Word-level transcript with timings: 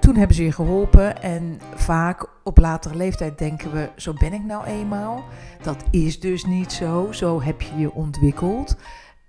toen 0.00 0.16
hebben 0.16 0.36
ze 0.36 0.44
je 0.44 0.52
geholpen 0.52 1.22
en 1.22 1.60
vaak 1.74 2.26
op 2.44 2.58
latere 2.58 2.96
leeftijd 2.96 3.38
denken 3.38 3.72
we, 3.72 3.90
zo 3.96 4.12
ben 4.12 4.32
ik 4.32 4.44
nou 4.44 4.64
eenmaal. 4.64 5.24
Dat 5.62 5.84
is 5.90 6.20
dus 6.20 6.44
niet 6.44 6.72
zo, 6.72 7.12
zo 7.12 7.42
heb 7.42 7.60
je 7.60 7.76
je 7.76 7.92
ontwikkeld. 7.92 8.76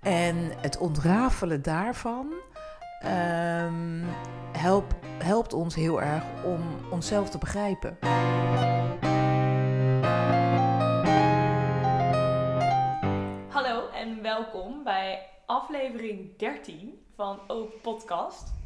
En 0.00 0.36
het 0.60 0.78
ontrafelen 0.78 1.62
daarvan 1.62 2.26
ehm, 3.00 4.04
help, 4.52 4.94
helpt 5.18 5.52
ons 5.52 5.74
heel 5.74 6.02
erg 6.02 6.24
om 6.44 6.60
onszelf 6.90 7.30
te 7.30 7.38
begrijpen. 7.38 7.98
Hallo 13.48 13.88
en 13.88 14.22
welkom 14.22 14.84
bij 14.84 15.26
aflevering 15.46 16.38
13 16.38 16.98
van 17.16 17.38
Open 17.46 17.80
Podcast. 17.80 18.59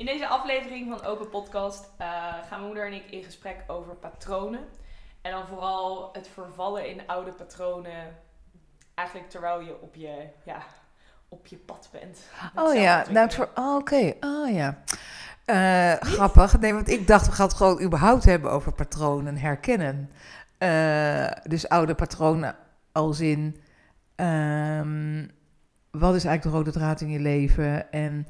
In 0.00 0.06
deze 0.06 0.28
aflevering 0.28 0.88
van 0.88 1.04
Open 1.04 1.28
Podcast 1.28 1.88
eh, 1.96 2.06
gaan 2.08 2.44
mijn 2.50 2.64
moeder 2.64 2.86
en 2.86 2.92
ik 2.92 3.10
in 3.10 3.24
gesprek 3.24 3.64
over 3.66 3.94
patronen. 3.94 4.60
En 5.22 5.32
dan 5.32 5.46
vooral 5.46 6.10
het 6.12 6.28
vervallen 6.28 6.88
in 6.88 7.06
oude 7.06 7.32
patronen. 7.32 8.16
Eigenlijk 8.94 9.30
terwijl 9.30 9.60
je 9.60 9.80
op 9.80 9.94
je, 9.94 10.28
ja, 10.44 10.62
op 11.28 11.46
je 11.46 11.56
pad 11.56 11.88
bent. 11.92 12.20
Oh 12.54 12.74
ja, 12.74 13.04
nou, 13.10 13.30
voor, 13.30 13.48
oh, 13.54 13.74
oké, 13.74 14.12
oh 14.20 14.50
ja. 14.52 14.82
Eh, 15.44 16.08
grappig, 16.08 16.58
nee, 16.58 16.74
want 16.74 16.88
ik 16.88 17.06
dacht 17.06 17.26
we 17.26 17.32
gaan 17.32 17.46
het 17.46 17.56
gewoon 17.56 17.82
überhaupt 17.82 18.24
hebben 18.24 18.50
over 18.50 18.72
patronen 18.72 19.36
herkennen. 19.36 20.10
Eh, 20.58 21.30
dus 21.42 21.68
oude 21.68 21.94
patronen 21.94 22.56
als 22.92 23.20
in, 23.20 23.60
ehm, 24.16 25.26
wat 25.90 26.14
is 26.14 26.24
eigenlijk 26.24 26.42
de 26.42 26.48
rode 26.50 26.72
draad 26.72 27.00
in 27.00 27.10
je 27.10 27.20
leven 27.20 27.92
en 27.92 28.26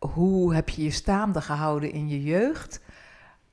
hoe 0.00 0.54
heb 0.54 0.68
je 0.68 0.82
je 0.82 0.90
staande 0.90 1.40
gehouden 1.40 1.92
in 1.92 2.08
je 2.08 2.22
jeugd? 2.22 2.80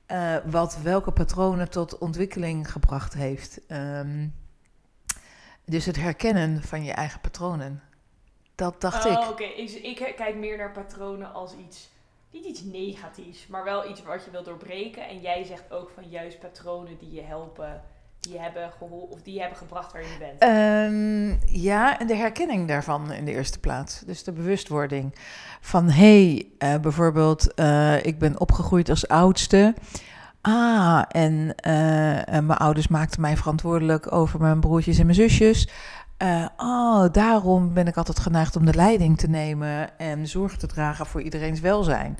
Eh, 0.06 0.36
wat 0.44 0.78
welke 0.82 1.12
patronen 1.12 1.70
tot 1.70 1.98
ontwikkeling 1.98 2.72
gebracht 2.72 3.14
heeft. 3.14 3.66
Ehm, 3.66 4.28
dus 5.64 5.86
het 5.86 5.96
herkennen 5.96 6.62
van 6.62 6.84
je 6.84 6.92
eigen 6.92 7.20
patronen. 7.20 7.82
Dat 8.54 8.80
dacht 8.80 9.04
oh, 9.06 9.12
ik. 9.12 9.30
oké. 9.30 9.44
Ik, 9.44 9.70
ik 9.70 10.14
kijk 10.16 10.36
meer 10.36 10.56
naar 10.56 10.72
patronen 10.72 11.32
als 11.32 11.54
iets, 11.54 11.90
niet 12.30 12.44
iets 12.44 12.62
negatiefs, 12.62 13.46
maar 13.46 13.64
wel 13.64 13.90
iets 13.90 14.02
wat 14.02 14.24
je 14.24 14.30
wil 14.30 14.42
doorbreken. 14.42 15.08
En 15.08 15.20
jij 15.20 15.44
zegt 15.44 15.72
ook 15.72 15.90
van 15.90 16.08
juist 16.08 16.38
patronen 16.38 16.98
die 16.98 17.12
je 17.12 17.22
helpen, 17.22 17.82
die 18.28 18.40
hebben 18.40 18.70
geholpen 18.78 19.10
of 19.10 19.22
die 19.22 19.40
hebben 19.40 19.58
gebracht 19.58 19.92
waar 19.92 20.02
je 20.02 20.16
bent. 20.18 20.38
Ehm, 20.38 21.60
ja, 21.60 21.98
en 21.98 22.06
de 22.06 22.16
herkenning 22.16 22.68
daarvan 22.68 23.12
in 23.12 23.24
de 23.24 23.32
eerste 23.32 23.58
plaats. 23.58 24.00
Dus 24.00 24.24
de 24.24 24.32
bewustwording 24.32 25.14
van 25.60 25.90
hé, 25.90 26.32
hey, 26.32 26.46
eh, 26.58 26.80
bijvoorbeeld, 26.80 27.54
eh, 27.54 28.04
ik 28.04 28.18
ben 28.18 28.40
opgegroeid 28.40 28.88
als 28.88 29.08
oudste. 29.08 29.74
Ah, 30.40 31.02
en, 31.08 31.54
eh, 31.56 32.34
en 32.34 32.46
mijn 32.46 32.58
ouders 32.58 32.88
maakten 32.88 33.20
mij 33.20 33.36
verantwoordelijk 33.36 34.12
over 34.12 34.40
mijn 34.40 34.60
broertjes 34.60 34.98
en 34.98 35.06
mijn 35.06 35.18
zusjes. 35.18 35.68
Eh, 36.16 36.46
oh, 36.56 37.04
daarom 37.12 37.74
ben 37.74 37.86
ik 37.86 37.96
altijd 37.96 38.18
geneigd 38.18 38.56
om 38.56 38.64
de 38.64 38.74
leiding 38.74 39.18
te 39.18 39.28
nemen 39.28 39.98
en 39.98 40.26
zorg 40.26 40.56
te 40.56 40.66
dragen 40.66 41.06
voor 41.06 41.22
iedereen's 41.22 41.60
welzijn. 41.60 42.18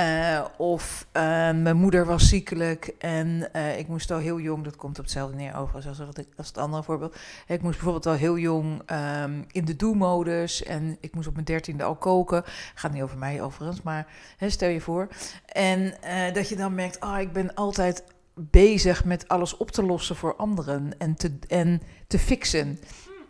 Eh, 0.00 0.44
of 0.56 1.06
eh, 1.12 1.22
mijn 1.50 1.76
moeder 1.76 2.06
was 2.06 2.28
ziekelijk 2.28 2.94
en 2.98 3.52
eh, 3.52 3.78
ik 3.78 3.88
moest 3.88 4.10
al 4.10 4.18
heel 4.18 4.40
jong, 4.40 4.64
dat 4.64 4.76
komt 4.76 4.98
op 4.98 5.04
hetzelfde 5.04 5.36
neer 5.36 5.56
overigens 5.56 5.98
als, 6.00 6.08
het- 6.16 6.26
als 6.36 6.46
het 6.46 6.58
andere 6.58 6.82
voorbeeld. 6.82 7.16
Ik 7.46 7.62
moest 7.62 7.74
bijvoorbeeld 7.74 8.06
al 8.06 8.12
heel 8.12 8.38
jong 8.38 8.82
ehm, 8.86 9.42
in 9.50 9.64
de 9.64 9.76
do-modus 9.76 10.62
en 10.62 10.96
ik 11.00 11.14
moest 11.14 11.26
op 11.28 11.32
mijn 11.34 11.44
dertiende 11.44 11.84
al 11.84 11.94
koken. 11.96 12.42
Gaat 12.74 12.92
niet 12.92 13.02
over 13.02 13.18
mij 13.18 13.42
overigens, 13.42 13.82
maar 13.82 14.06
hè, 14.36 14.50
stel 14.50 14.68
je 14.68 14.80
voor. 14.80 15.08
En 15.46 15.94
dat 16.32 16.48
je 16.48 16.56
dan 16.56 16.74
merkt, 16.74 17.00
ah, 17.00 17.20
ik 17.20 17.32
ben 17.32 17.54
altijd 17.54 18.04
bezig 18.34 19.04
met 19.04 19.28
alles 19.28 19.56
op 19.56 19.70
te 19.70 19.82
lossen 19.84 20.16
voor 20.16 20.36
anderen 20.36 20.98
en 20.98 21.14
te, 21.14 21.38
en 21.48 21.82
te 22.06 22.18
fixen 22.18 22.78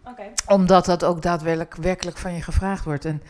Hm, 0.03 0.09
Oké. 0.11 0.23
omdat 0.47 0.85
dat 0.85 1.05
ook 1.05 1.23
daadwerkelijk 1.23 1.75
werkelijk 1.75 2.17
van 2.17 2.35
je 2.35 2.43
gevraagd 2.43 2.85
wordt. 2.85 3.05
En 3.05 3.23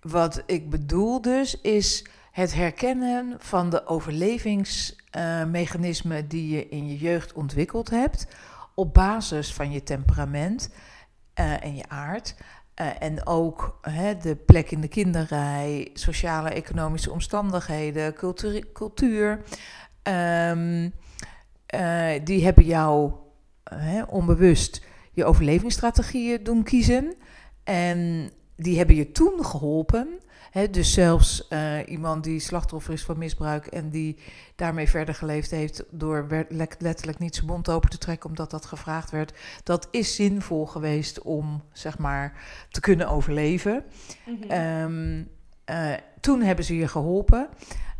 wat 0.00 0.42
ik 0.46 0.70
bedoel 0.70 1.20
dus 1.20 1.60
is 1.60 2.04
het 2.36 2.54
herkennen 2.54 3.34
van 3.38 3.70
de 3.70 3.86
overlevingsmechanismen 3.86 6.28
die 6.28 6.48
je 6.48 6.68
in 6.68 6.88
je 6.88 6.96
jeugd 6.96 7.32
ontwikkeld 7.32 7.90
hebt 7.90 8.26
op 8.74 8.94
basis 8.94 9.54
van 9.54 9.72
je 9.72 9.82
temperament 9.82 10.70
eh, 11.34 11.64
en 11.64 11.76
je 11.76 11.88
aard. 11.88 12.34
Eh, 12.74 12.86
en 12.98 13.26
ook 13.26 13.80
de 14.22 14.36
plek 14.46 14.70
in 14.70 14.80
de 14.80 14.88
kinderrij, 14.88 15.90
sociale 15.94 16.48
economische 16.48 17.10
omstandigheden, 17.10 18.14
cultuur. 18.72 19.42
ehm, 20.02 20.90
eh, 21.66 22.10
die 22.24 22.44
hebben 22.44 22.64
jou 22.64 23.12
onbewust 24.08 24.84
je 25.12 25.24
overlevingsstrategieën 25.24 26.44
doen 26.44 26.62
kiezen. 26.62 27.14
En 27.64 28.30
die 28.56 28.76
hebben 28.76 28.96
je 28.96 29.12
toen 29.12 29.44
geholpen. 29.44 30.20
Dus 30.70 30.92
zelfs 30.92 31.48
eh, 31.48 31.78
iemand 31.86 32.24
die 32.24 32.40
slachtoffer 32.40 32.92
is 32.92 33.04
van 33.04 33.18
misbruik 33.18 33.66
en 33.66 33.90
die 33.90 34.18
daarmee 34.56 34.88
verder 34.88 35.14
geleefd 35.14 35.50
heeft 35.50 35.84
door 35.90 36.46
letterlijk 36.78 37.18
niet 37.18 37.34
zijn 37.34 37.46
mond 37.46 37.68
open 37.68 37.90
te 37.90 37.98
trekken 37.98 38.28
omdat 38.28 38.50
dat 38.50 38.66
gevraagd 38.66 39.10
werd. 39.10 39.32
Dat 39.62 39.88
is 39.90 40.14
zinvol 40.14 40.66
geweest 40.66 41.22
om 41.22 41.62
zeg 41.72 41.98
maar 41.98 42.32
te 42.70 42.80
kunnen 42.80 43.08
overleven. 43.08 43.84
Mhm. 44.26 44.50
Ehm, 44.50 45.22
eh, 45.64 45.92
toen 46.20 46.42
hebben 46.42 46.64
ze 46.64 46.76
je 46.76 46.88
geholpen. 46.88 47.48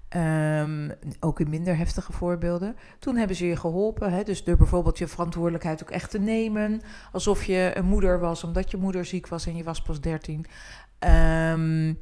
Ehm, 0.09 0.91
ook 1.21 1.41
in 1.41 1.49
minder 1.49 1.77
heftige 1.77 2.13
voorbeelden. 2.13 2.77
Toen 2.99 3.17
hebben 3.17 3.37
ze 3.37 3.47
je 3.47 3.57
geholpen. 3.57 4.13
Hè, 4.13 4.23
dus 4.23 4.45
door 4.45 4.57
bijvoorbeeld 4.57 4.99
je 4.99 5.07
verantwoordelijkheid 5.07 5.83
ook 5.83 5.91
echt 5.91 6.11
te 6.11 6.19
nemen. 6.19 6.81
Alsof 7.13 7.45
je 7.45 7.71
een 7.75 7.85
moeder 7.85 8.21
was, 8.21 8.45
omdat 8.45 8.71
je 8.71 8.77
moeder 8.77 9.05
ziek 9.05 9.27
was 9.27 9.47
en 9.47 9.57
je 9.57 9.65
was 9.65 9.83
pas 9.83 10.01
13. 10.01 10.47
Ehm, 10.99 11.95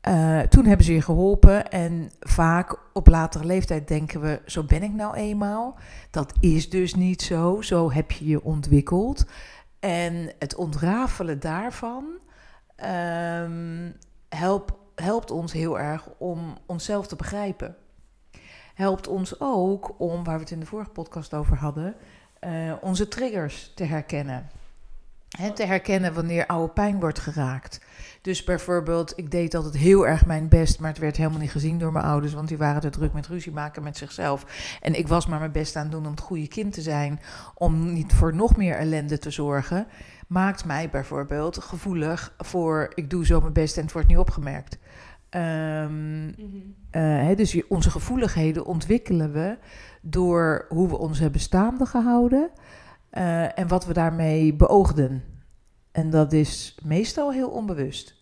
eh, 0.00 0.40
toen 0.40 0.64
hebben 0.64 0.86
ze 0.86 0.94
je 0.94 1.02
geholpen. 1.02 1.70
En 1.70 2.10
vaak 2.20 2.78
op 2.92 3.06
latere 3.06 3.44
leeftijd 3.44 3.88
denken 3.88 4.20
we: 4.20 4.40
zo 4.46 4.64
ben 4.64 4.82
ik 4.82 4.92
nou 4.92 5.14
eenmaal. 5.14 5.78
Dat 6.10 6.32
is 6.40 6.70
dus 6.70 6.94
niet 6.94 7.22
zo. 7.22 7.60
Zo 7.60 7.92
heb 7.92 8.10
je 8.10 8.26
je 8.26 8.44
ontwikkeld. 8.44 9.26
En 9.80 10.32
het 10.38 10.54
ontrafelen 10.54 11.40
daarvan 11.40 12.04
ehm, 12.76 13.90
help, 14.28 14.78
helpt 14.94 15.30
ons 15.30 15.52
heel 15.52 15.78
erg 15.78 16.08
om 16.18 16.56
onszelf 16.66 17.06
te 17.06 17.16
begrijpen. 17.16 17.76
Helpt 18.74 19.06
ons 19.06 19.40
ook 19.40 19.94
om, 19.98 20.24
waar 20.24 20.34
we 20.34 20.40
het 20.40 20.50
in 20.50 20.60
de 20.60 20.66
vorige 20.66 20.90
podcast 20.90 21.34
over 21.34 21.56
hadden, 21.56 21.94
eh, 22.38 22.72
onze 22.80 23.08
triggers 23.08 23.72
te 23.74 23.84
herkennen. 23.84 24.50
Te 25.54 25.64
herkennen 25.64 26.14
wanneer 26.14 26.46
oude 26.46 26.72
pijn 26.72 27.00
wordt 27.00 27.18
geraakt. 27.18 27.80
Dus 28.22 28.44
bijvoorbeeld, 28.44 29.12
ik 29.16 29.30
deed 29.30 29.54
altijd 29.54 29.76
heel 29.76 30.06
erg 30.06 30.26
mijn 30.26 30.48
best, 30.48 30.80
maar 30.80 30.90
het 30.90 30.98
werd 30.98 31.16
helemaal 31.16 31.38
niet 31.38 31.50
gezien 31.50 31.78
door 31.78 31.92
mijn 31.92 32.04
ouders, 32.04 32.32
want 32.32 32.48
die 32.48 32.56
waren 32.58 32.80
te 32.80 32.90
druk 32.90 33.12
met 33.12 33.26
ruzie 33.26 33.52
maken 33.52 33.82
met 33.82 33.96
zichzelf. 33.96 34.46
En 34.80 34.98
ik 34.98 35.08
was 35.08 35.26
maar 35.26 35.38
mijn 35.38 35.52
best 35.52 35.76
aan 35.76 35.82
het 35.82 35.92
doen 35.92 36.04
om 36.04 36.10
het 36.10 36.20
goede 36.20 36.48
kind 36.48 36.72
te 36.72 36.82
zijn, 36.82 37.20
om 37.54 37.92
niet 37.92 38.12
voor 38.12 38.34
nog 38.34 38.56
meer 38.56 38.76
ellende 38.76 39.18
te 39.18 39.30
zorgen. 39.30 39.86
Maakt 40.26 40.64
mij 40.64 40.90
bijvoorbeeld 40.90 41.58
gevoelig 41.58 42.34
voor, 42.38 42.92
ik 42.94 43.10
doe 43.10 43.26
zo 43.26 43.40
mijn 43.40 43.52
best 43.52 43.76
en 43.76 43.82
het 43.82 43.92
wordt 43.92 44.08
niet 44.08 44.18
opgemerkt. 44.18 44.78
Ehm, 45.28 46.24
Mhm. 46.26 46.36
eh, 46.90 47.02
hè, 47.02 47.34
dus 47.34 47.66
onze 47.68 47.90
gevoeligheden 47.90 48.64
ontwikkelen 48.64 49.32
we 49.32 49.58
door 50.00 50.66
hoe 50.68 50.88
we 50.88 50.98
ons 50.98 51.18
hebben 51.18 51.40
staande 51.40 51.86
gehouden 51.86 52.50
eh, 53.10 53.58
en 53.58 53.68
wat 53.68 53.84
we 53.86 53.92
daarmee 53.92 54.54
beoogden. 54.54 55.24
En 55.92 56.10
dat 56.10 56.32
is 56.32 56.78
meestal 56.82 57.32
heel 57.32 57.50
onbewust. 57.50 58.14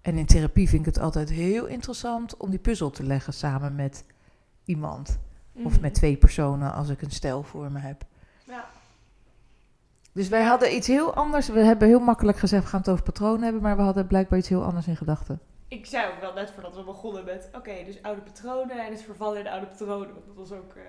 En 0.00 0.18
in 0.18 0.26
therapie 0.26 0.68
vind 0.68 0.86
ik 0.86 0.94
het 0.94 1.04
altijd 1.04 1.30
heel 1.30 1.66
interessant 1.66 2.36
om 2.36 2.50
die 2.50 2.58
puzzel 2.58 2.90
te 2.90 3.02
leggen 3.02 3.32
samen 3.32 3.74
met 3.74 4.04
iemand. 4.64 5.18
Of 5.64 5.72
Mhm. 5.72 5.80
met 5.80 5.94
twee 5.94 6.16
personen 6.16 6.72
als 6.72 6.88
ik 6.88 7.02
een 7.02 7.10
stel 7.10 7.42
voor 7.42 7.72
me 7.72 7.78
heb. 7.78 8.04
Ja. 8.46 8.64
Dus 10.12 10.28
wij 10.28 10.42
hadden 10.42 10.74
iets 10.74 10.86
heel 10.86 11.14
anders. 11.14 11.48
We 11.48 11.60
hebben 11.60 11.88
heel 11.88 12.00
makkelijk 12.00 12.38
gezegd, 12.38 12.62
we 12.62 12.68
gaan 12.68 12.80
het 12.80 12.88
over 12.88 13.04
patronen 13.04 13.42
hebben, 13.42 13.62
maar 13.62 13.76
we 13.76 13.82
hadden 13.82 14.06
blijkbaar 14.06 14.38
iets 14.38 14.48
heel 14.48 14.64
anders 14.64 14.86
in 14.86 14.96
gedachten. 14.96 15.40
Ik 15.68 15.86
zei 15.86 16.12
ook 16.12 16.20
wel 16.20 16.32
net 16.32 16.50
voordat 16.50 16.76
we 16.76 16.82
begonnen 16.84 17.24
met, 17.24 17.48
oké, 17.52 17.84
dus 17.84 18.02
oude 18.02 18.20
patronen 18.20 18.86
en 18.86 18.92
het 18.92 19.02
vervallen 19.02 19.38
in 19.38 19.44
de 19.44 19.50
oude 19.50 19.66
patronen. 19.66 20.12
Want 20.12 20.26
dat 20.26 20.36
was 20.36 20.52
ook 20.52 20.74
eh, 20.74 20.82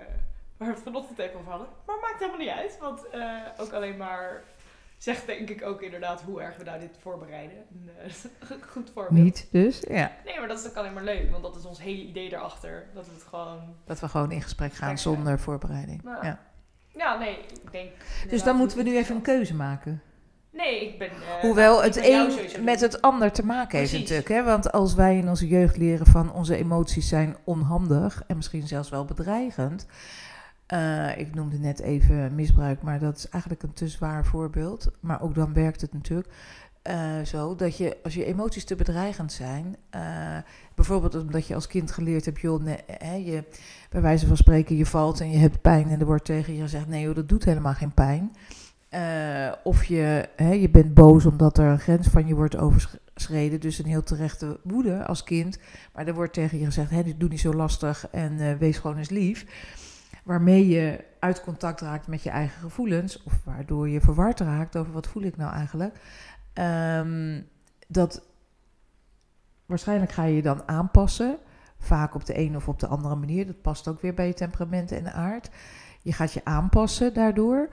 waar 0.58 0.68
we 0.68 0.74
het 0.74 0.82
vanochtend 0.82 1.18
even 1.18 1.38
over 1.38 1.50
hadden. 1.50 1.68
Maar 1.86 1.96
maakt 2.00 2.18
helemaal 2.18 2.38
niet 2.40 2.48
uit, 2.48 2.78
want 2.80 3.08
eh, 3.08 3.36
ook 3.58 3.72
alleen 3.72 3.96
maar 3.96 4.42
zegt 4.98 5.26
denk 5.26 5.48
ik 5.50 5.62
ook 5.64 5.82
inderdaad 5.82 6.22
hoe 6.22 6.40
erg 6.40 6.56
we 6.56 6.64
nou 6.64 6.80
dit 6.80 6.96
voorbereiden. 7.00 7.56
En, 7.56 7.90
eh, 7.98 8.48
goed 8.72 8.90
voorbeeld. 8.94 9.24
Niet 9.24 9.48
dus, 9.50 9.82
ja. 9.88 10.12
Nee, 10.24 10.38
maar 10.38 10.48
dat 10.48 10.58
is 10.58 10.66
ook 10.68 10.76
alleen 10.76 10.92
maar 10.92 11.04
leuk, 11.04 11.30
want 11.30 11.42
dat 11.42 11.56
is 11.56 11.64
ons 11.64 11.80
hele 11.80 12.02
idee 12.02 12.32
erachter. 12.32 12.86
Dat 12.94 13.06
we 13.06 13.12
het 13.14 13.22
gewoon... 13.22 13.60
Dat 13.84 14.00
we 14.00 14.08
gewoon 14.08 14.32
in 14.32 14.42
gesprek 14.42 14.72
gaan 14.72 14.90
Gesprek 14.90 15.14
zonder 15.14 15.38
voorbereiding. 15.40 16.02
Nou, 16.02 16.24
Ja. 16.26 16.46
Ja, 16.96 17.18
nee, 17.18 17.38
ik 17.62 17.72
denk... 17.72 17.90
Dus 18.28 18.42
dan 18.42 18.56
moeten 18.56 18.76
we 18.76 18.82
nu 18.82 18.96
even 18.96 19.16
een 19.16 19.22
keuze 19.22 19.54
maken. 19.54 20.02
Nee, 20.52 20.88
ik 20.88 20.98
ben... 20.98 21.08
eh, 21.08 21.40
Hoewel 21.40 21.82
het 21.82 21.94
ben 21.94 22.04
een 22.04 22.64
met 22.64 22.80
het 22.80 23.02
ander 23.02 23.32
te 23.32 23.44
maken 23.44 23.78
heeft 23.78 23.90
Precies. 23.90 24.08
natuurlijk. 24.10 24.28
Hè? 24.40 24.50
Want 24.50 24.72
als 24.72 24.94
wij 24.94 25.16
in 25.18 25.28
onze 25.28 25.46
jeugd 25.48 25.76
leren 25.76 26.06
van 26.06 26.32
onze 26.32 26.56
emoties 26.56 27.08
zijn 27.08 27.36
onhandig 27.44 28.22
en 28.26 28.36
misschien 28.36 28.66
zelfs 28.66 28.88
wel 28.88 29.04
bedreigend. 29.04 29.86
Eh, 30.68 31.18
ik 31.18 31.34
noemde 31.34 31.58
net 31.58 31.80
even 31.80 32.34
misbruik, 32.34 32.82
maar 32.82 32.98
dat 32.98 33.16
is 33.16 33.28
eigenlijk 33.28 33.62
een 33.62 33.72
te 33.72 33.88
zwaar 33.88 34.24
voorbeeld. 34.24 34.90
Maar 35.00 35.22
ook 35.22 35.34
dan 35.34 35.52
werkt 35.52 35.80
het 35.80 35.92
natuurlijk 35.92 36.28
eh, 36.82 37.20
zo 37.24 37.54
dat 37.54 37.76
je 37.76 37.96
als 38.02 38.14
je 38.14 38.24
emoties 38.24 38.64
te 38.64 38.76
bedreigend 38.76 39.32
zijn, 39.32 39.76
eh, 39.90 40.36
bijvoorbeeld 40.74 41.14
omdat 41.14 41.46
je 41.46 41.54
als 41.54 41.66
kind 41.66 41.90
geleerd 41.90 42.24
hebt, 42.24 42.40
joh, 42.40 42.62
hè, 42.86 43.14
je, 43.14 43.44
bij 43.90 44.00
wijze 44.00 44.26
van 44.26 44.36
spreken, 44.36 44.76
je 44.76 44.86
valt 44.86 45.20
en 45.20 45.30
je 45.30 45.38
hebt 45.38 45.60
pijn 45.60 45.88
en 45.88 46.00
er 46.00 46.06
wordt 46.06 46.24
tegen 46.24 46.54
je 46.54 46.62
gezegd, 46.62 46.88
nee 46.88 47.02
joh, 47.02 47.14
dat 47.14 47.28
doet 47.28 47.44
helemaal 47.44 47.74
geen 47.74 47.94
pijn. 47.94 48.32
Of 49.64 49.84
je, 49.84 50.28
hè, 50.36 50.52
je 50.52 50.70
bent 50.70 50.94
boos 50.94 51.26
omdat 51.26 51.58
er 51.58 51.66
een 51.66 51.78
grens 51.78 52.08
van 52.08 52.26
je 52.26 52.34
wordt 52.34 52.56
overschreden. 52.56 53.60
Dus 53.60 53.78
een 53.78 53.86
heel 53.86 54.02
terechte 54.02 54.60
woede 54.62 55.04
als 55.04 55.24
kind. 55.24 55.58
Maar 55.94 56.06
er 56.06 56.14
wordt 56.14 56.32
tegen 56.32 56.58
je 56.58 56.64
gezegd, 56.64 56.90
hè, 56.90 57.16
doe 57.16 57.28
niet 57.28 57.40
zo 57.40 57.52
lastig 57.52 58.08
en 58.10 58.58
wees 58.58 58.78
gewoon 58.78 58.96
eens 58.96 59.10
lief. 59.10 59.46
Waarmee 60.28 60.68
je 60.68 61.04
uit 61.18 61.40
contact 61.40 61.80
raakt 61.80 62.06
met 62.06 62.22
je 62.22 62.30
eigen 62.30 62.60
gevoelens. 62.60 63.22
Of 63.22 63.44
waardoor 63.44 63.88
je 63.88 64.00
verward 64.00 64.40
raakt 64.40 64.76
over 64.76 64.92
wat 64.92 65.06
voel 65.06 65.22
ik 65.22 65.36
nou 65.36 65.52
eigenlijk. 65.52 65.98
Ehm, 66.52 67.42
dat 67.86 68.22
waarschijnlijk 69.66 70.12
ga 70.12 70.24
je 70.24 70.36
je 70.36 70.42
dan 70.42 70.68
aanpassen. 70.68 71.38
Vaak 71.78 72.14
op 72.14 72.24
de 72.24 72.38
een 72.38 72.56
of 72.56 72.68
op 72.68 72.80
de 72.80 72.86
andere 72.86 73.14
manier. 73.14 73.46
Dat 73.46 73.62
past 73.62 73.88
ook 73.88 74.00
weer 74.00 74.14
bij 74.14 74.26
je 74.26 74.34
temperament 74.34 74.92
en 74.92 75.12
aard. 75.12 75.50
Je 76.02 76.12
gaat 76.12 76.32
je 76.32 76.44
aanpassen 76.44 77.14
daardoor. 77.14 77.68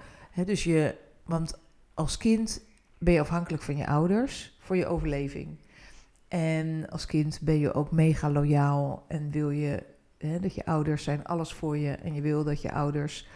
Dus 0.46 0.63
je, 0.63 0.96
want 1.24 1.60
als 1.94 2.18
kind 2.18 2.62
ben 2.98 3.13
je 3.13 3.19
afhankelijk 3.19 3.63
van 3.63 3.78
je 3.78 3.88
ouders 3.88 4.57
voor 4.60 4.75
je 4.75 4.88
overleving. 4.88 5.60
En 6.28 6.90
als 6.90 7.06
kind 7.06 7.40
ben 7.42 7.60
je 7.60 7.74
ook 7.74 7.92
mega 7.92 8.30
loyaal 8.30 9.06
en 9.07 9.31
wil 9.31 9.50
je 9.50 9.94
hè, 10.25 10.39
dat 10.39 10.56
je 10.56 10.66
ouders 10.66 11.04
zijn 11.04 11.25
alles 11.25 11.54
voor 11.54 11.77
je 11.77 11.92
en 11.92 12.13
je 12.13 12.22
wil 12.22 12.44
dat 12.44 12.62
je 12.62 12.72
ouders 12.72 13.27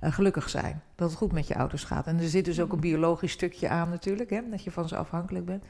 eh, 0.00 0.12
gelukkig 0.12 0.48
zijn. 0.48 0.82
Dat 0.94 1.08
het 1.08 1.18
goed 1.18 1.32
met 1.32 1.46
je 1.46 1.56
ouders 1.56 1.84
gaat. 1.84 2.06
En 2.06 2.18
er 2.18 2.28
zit 2.28 2.44
dus 2.44 2.60
ook 2.60 2.72
een 2.72 2.80
biologisch 2.80 3.32
stukje 3.32 3.68
aan 3.68 3.90
natuurlijk, 3.90 4.30
hè, 4.30 4.40
dat 4.50 4.64
je 4.64 4.70
van 4.70 4.88
ze 4.88 4.96
afhankelijk 4.96 5.44
bent. 5.44 5.64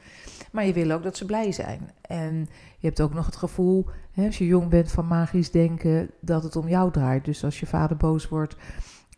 Maar 0.51 0.65
je 0.65 0.73
wil 0.73 0.91
ook 0.91 1.03
dat 1.03 1.17
ze 1.17 1.25
blij 1.25 1.51
zijn. 1.51 1.91
En 2.01 2.35
je 2.77 2.87
hebt 2.87 3.01
ook 3.01 3.13
nog 3.13 3.25
het 3.25 3.35
gevoel, 3.35 3.85
hè, 4.11 4.25
als 4.25 4.37
je 4.37 4.45
jong 4.45 4.69
bent 4.69 4.91
van 4.91 5.07
magisch 5.07 5.51
denken, 5.51 6.09
dat 6.19 6.43
het 6.43 6.55
om 6.55 6.67
jou 6.67 6.91
draait. 6.91 7.25
Dus 7.25 7.43
als 7.43 7.59
je 7.59 7.65
vader 7.65 7.97
boos 7.97 8.27
wordt, 8.27 8.55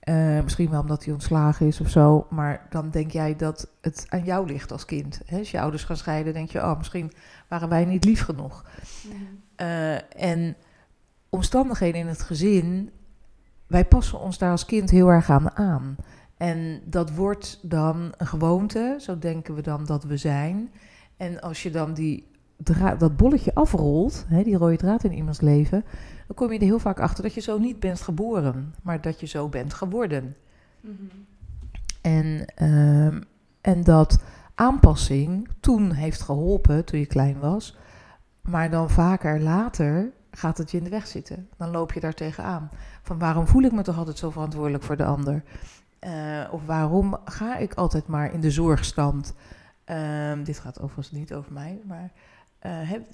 eh, 0.02 0.44
misschien 0.44 0.69
wel 0.69 0.81
omdat 0.81 1.04
hij 1.04 1.14
ontslagen 1.14 1.68
is 1.68 1.81
of 1.81 1.90
zo. 1.90 2.28
Maar 2.30 2.68
dan 2.69 2.90
denk 2.90 3.12
jij 3.12 3.36
dat 3.36 3.68
het 3.81 4.06
aan 4.10 4.24
jou 4.24 4.48
ligt 4.48 4.72
als 4.72 4.86
kind. 4.86 5.22
Hè? 5.25 5.38
Als 5.38 5.52
je 5.52 5.60
ouders 5.60 5.84
gaan 5.84 5.98
scheiden, 5.98 6.34
denk 6.34 6.50
je, 6.50 6.60
oh, 6.60 6.78
misschien 6.78 7.12
waren 7.48 7.69
wij 7.69 7.86
niet 7.86 8.04
lief 8.04 8.24
genoeg. 8.24 8.66
Eh, 9.56 10.24
en 10.24 10.56
omstandigheden 11.31 12.01
in 12.01 12.07
het 12.07 12.22
gezin, 12.22 12.92
wij 13.68 13.86
passen 13.86 14.19
ons 14.19 14.38
daar 14.38 14.51
als 14.51 14.66
kind 14.66 14.89
heel 14.89 15.07
erg 15.07 15.30
aan 15.30 15.51
aan. 15.51 15.95
En 16.38 16.81
dat 16.86 17.13
wordt 17.13 17.60
dan 17.62 18.13
een 18.18 18.28
gewoonte, 18.28 18.98
zo 19.00 19.18
denken 19.18 19.56
we 19.56 19.62
dan 19.62 19.86
dat 19.86 20.04
we 20.04 20.18
zijn. 20.18 20.69
En 21.18 21.42
als 21.42 21.63
je 21.63 21.72
dan 21.72 21.94
die 21.94 22.30
dat 22.98 23.18
bolletje 23.18 23.54
afrolt, 23.54 24.25
hè, 24.28 24.44
die 24.44 24.57
rode 24.57 24.75
draad 24.75 25.04
in 25.04 25.13
iemands 25.13 25.42
leven, 25.42 25.83
dan 26.28 26.36
kom 26.36 26.51
je 26.51 26.60
er 26.60 26.66
heel 26.66 26.80
vaak 26.80 27.00
achter 27.00 27.24
dat 27.24 27.33
je 27.33 27.42
zo 27.42 27.57
niet 27.57 27.80
bent 27.80 28.01
geboren, 28.01 28.74
maar 28.83 29.01
dat 29.01 29.19
je 29.19 29.25
zo 29.25 29.50
bent 29.50 29.74
geworden. 29.74 30.36
Mhm. 30.80 30.94
En, 32.01 32.45
ehm, 32.56 33.22
en 33.62 33.83
dat 33.83 34.24
aanpassing 34.56 35.48
toen 35.60 35.92
heeft 35.92 36.22
geholpen, 36.22 36.86
toen 36.86 37.00
je 37.00 37.06
klein 37.06 37.39
was. 37.39 37.78
Maar 38.42 38.69
dan 38.69 38.89
vaker 38.89 39.42
later 39.42 40.12
gaat 40.31 40.57
het 40.57 40.72
je 40.72 40.78
in 40.78 40.83
de 40.83 40.89
weg 40.89 41.07
zitten. 41.07 41.50
Dan 41.57 41.72
loop 41.72 41.94
je 41.94 42.00
daar 42.00 42.13
tegenaan. 42.13 42.69
Van 43.01 43.19
waarom 43.19 43.48
voel 43.48 43.63
ik 43.63 43.72
me 43.72 43.81
toch 43.81 43.98
altijd 43.98 44.18
zo 44.18 44.30
verantwoordelijk 44.30 44.83
voor 44.83 44.98
de 44.98 45.06
ander? 45.06 45.44
Eh, 46.00 46.48
of 46.51 46.66
waarom 46.66 47.18
ga 47.25 47.57
ik 47.57 47.74
altijd 47.74 48.07
maar 48.07 48.33
in 48.33 48.42
de 48.42 48.51
zorgstand? 48.51 49.33
Ehm, 49.83 50.44
dit 50.44 50.60
gaat 50.60 50.80
overigens 50.80 51.12
niet 51.12 51.33
over 51.33 51.54
mij, 51.54 51.81
maar 51.86 52.12
eh, 52.60 52.72
heb- 52.89 53.06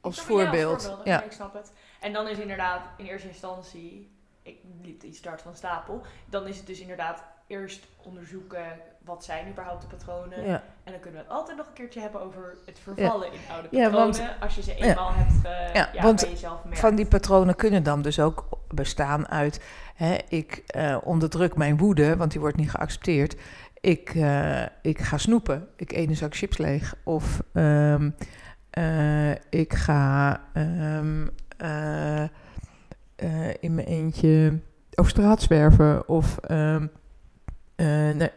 als 0.00 0.14
snap- 0.14 0.28
ja, 0.28 0.34
voorbeeld. 0.34 0.96
Ja, 1.04 1.22
ik 1.22 1.32
snap 1.32 1.54
het. 1.54 1.72
En 2.00 2.12
dan 2.12 2.28
is 2.28 2.38
inderdaad 2.38 2.82
in 2.96 3.04
eerste 3.04 3.28
instantie, 3.28 4.10
ik 4.42 4.56
liep 4.82 5.02
iets 5.02 5.18
start 5.18 5.42
van 5.42 5.54
stapel, 5.54 6.02
dan 6.26 6.46
is 6.46 6.56
het 6.56 6.66
dus 6.66 6.80
inderdaad 6.80 7.22
eerst 7.46 7.86
onderzoeken 8.02 8.64
wat 9.04 9.24
zijn 9.24 9.48
überhaupt 9.48 9.80
de 9.82 9.86
patronen. 9.96 10.46
ja. 10.46 10.62
En 10.84 10.92
dan 10.92 11.00
kunnen 11.00 11.20
we 11.20 11.26
het 11.26 11.36
altijd 11.36 11.56
nog 11.56 11.66
een 11.66 11.72
keertje 11.72 12.00
hebben 12.00 12.20
over 12.20 12.56
het 12.66 12.78
vervallen 12.78 13.32
in 13.32 13.38
oude 13.52 13.68
Ja, 13.70 13.82
patronen. 13.90 14.16
want- 14.18 14.22
als 14.40 14.54
je 14.54 14.62
ze 14.62 14.74
eenmaal 14.74 15.12
hebt 15.14 15.32
ge, 15.42 15.70
Ja, 15.78 15.88
ja, 15.92 16.02
want 16.02 16.20
bij 16.20 16.30
jezelf 16.30 16.64
merkt. 16.64 16.78
Van 16.80 16.94
die 16.94 17.06
patronen 17.06 17.54
kunnen 17.56 17.82
dan 17.82 18.02
dus 18.02 18.20
ook 18.20 18.48
bestaan 18.68 19.28
uit... 19.28 19.60
Hè, 19.94 20.16
ik 20.28 20.62
eh, 20.66 20.96
onderdruk 21.02 21.56
mijn 21.56 21.76
woede, 21.76 22.16
want 22.16 22.30
die 22.30 22.40
wordt 22.40 22.56
niet 22.56 22.70
geaccepteerd. 22.70 23.36
Ik, 23.80 24.14
eh, 24.14 24.62
ik 24.82 24.98
ga 25.00 25.18
snoepen. 25.18 25.68
Ik 25.76 25.92
eet 25.92 26.08
een 26.08 26.16
zak 26.16 26.34
chips 26.36 26.58
leeg. 26.58 26.94
Of 27.04 27.42
ehm, 27.52 28.10
eh, 28.70 29.30
ik 29.30 29.72
ga 29.74 30.40
ehm, 30.52 31.26
eh, 31.56 32.22
eh, 32.22 32.28
in 33.60 33.74
mijn 33.74 33.86
eentje 33.86 34.60
over 34.94 35.10
straat 35.10 35.42
zwerven. 35.42 36.08
Of, 36.08 36.38
eh, 36.38 36.82
nee, 37.76 38.30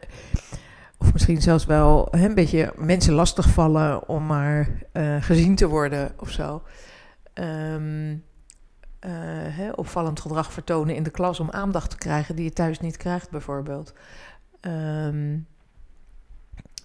of 0.98 1.14
misschien 1.14 1.42
zelfs 1.42 1.66
wel 1.66 2.08
hè, 2.12 2.26
een 2.26 2.36
beetje 2.36 2.74
mensen 2.78 3.14
lastigvallen 3.14 4.08
om 4.08 4.26
maar 4.26 4.70
eh, 4.92 5.22
gezien 5.22 5.56
te 5.56 5.68
worden 5.68 6.12
of 6.20 6.30
zo. 6.30 6.64
Ehm, 7.34 8.16
eh, 9.00 9.12
hè, 9.56 9.72
opvallend 9.72 10.20
gedrag 10.20 10.52
vertonen 10.52 10.96
in 10.96 11.04
de 11.04 11.10
klas 11.10 11.40
om 11.40 11.52
aandacht 11.52 11.90
te 11.90 11.98
krijgen 11.98 12.36
die 12.36 12.44
je 12.44 12.54
thuis 12.54 12.80
niet 12.80 12.98
krijgt, 12.98 13.30
bijvoorbeeld. 13.30 13.94
Ehm, 14.62 15.38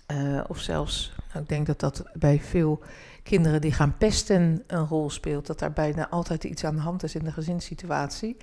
eh, 0.06 0.40
of 0.48 0.58
zelfs, 0.58 1.12
nou, 1.28 1.42
ik 1.42 1.48
denk 1.48 1.66
dat 1.66 1.80
dat 1.80 2.04
bij 2.12 2.40
veel 2.40 2.82
kinderen 3.22 3.60
die 3.60 3.72
gaan 3.72 3.96
pesten 3.98 4.62
een 4.66 4.86
rol 4.86 5.10
speelt. 5.10 5.46
Dat 5.46 5.58
daar 5.58 5.72
bijna 5.72 6.08
altijd 6.08 6.44
iets 6.44 6.64
aan 6.64 6.74
de 6.74 6.80
hand 6.80 7.02
is 7.02 7.14
in 7.14 7.24
de 7.24 7.32
gezinssituatie. 7.32 8.36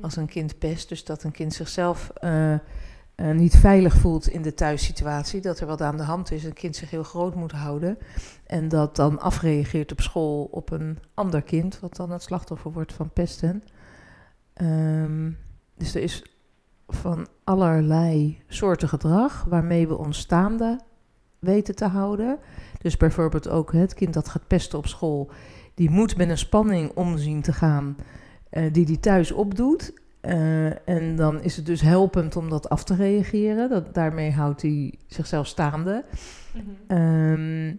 Als 0.00 0.16
een 0.16 0.28
kind 0.28 0.58
pest, 0.58 0.88
dus 0.88 1.04
dat 1.04 1.22
een 1.22 1.32
kind 1.32 1.54
zichzelf 1.54 2.10
eh, 2.14 2.54
eh, 3.16 3.30
niet 3.30 3.56
veilig 3.56 3.96
voelt 3.96 4.28
in 4.28 4.42
de 4.42 4.54
thuissituatie. 4.54 5.40
Dat 5.40 5.60
er 5.60 5.66
wat 5.66 5.80
aan 5.80 5.96
de 5.96 6.02
hand 6.02 6.30
is, 6.30 6.44
een 6.44 6.52
kind 6.52 6.76
zich 6.76 6.90
heel 6.90 7.02
groot 7.02 7.34
moet 7.34 7.52
houden. 7.52 7.98
En 8.46 8.68
dat 8.68 8.96
dan 8.96 9.20
afreageert 9.20 9.92
op 9.92 10.00
school 10.00 10.48
op 10.50 10.70
een 10.70 10.98
ander 11.14 11.42
kind, 11.42 11.80
wat 11.80 11.96
dan 11.96 12.10
het 12.10 12.22
slachtoffer 12.22 12.72
wordt 12.72 12.92
van 12.92 13.10
pesten. 13.10 13.62
Ehm, 14.52 15.30
dus 15.76 15.94
er 15.94 16.02
is 16.02 16.24
van 16.88 17.26
allerlei 17.44 18.42
soorten 18.48 18.88
gedrag 18.88 19.44
waarmee 19.44 19.88
we 19.88 19.96
ons 19.96 20.18
staande 20.18 20.80
weten 21.38 21.74
te 21.74 21.86
houden. 21.86 22.38
Dus 22.78 22.96
bijvoorbeeld 22.96 23.48
ook 23.48 23.72
het 23.72 23.94
kind 23.94 24.14
dat 24.14 24.28
gaat 24.28 24.46
pesten 24.46 24.78
op 24.78 24.86
school, 24.86 25.30
die 25.74 25.90
moet 25.90 26.16
met 26.16 26.28
een 26.28 26.38
spanning 26.38 26.90
omzien 26.94 27.42
te 27.42 27.52
gaan 27.52 27.96
eh, 28.50 28.72
die 28.72 28.86
die 28.86 29.00
thuis 29.00 29.32
opdoet. 29.32 29.92
Eh, 30.26 30.88
en 30.88 31.16
dan 31.16 31.42
is 31.42 31.56
het 31.56 31.66
dus 31.66 31.80
helpend 31.80 32.36
om 32.36 32.48
dat 32.48 32.68
af 32.68 32.84
te 32.84 32.94
reageren. 32.94 33.68
Dat, 33.68 33.94
daarmee 33.94 34.32
houdt 34.32 34.62
hij 34.62 34.94
zichzelf 35.06 35.46
staande. 35.46 36.04
Mhm. 36.52 36.64
Ehm, 36.86 37.74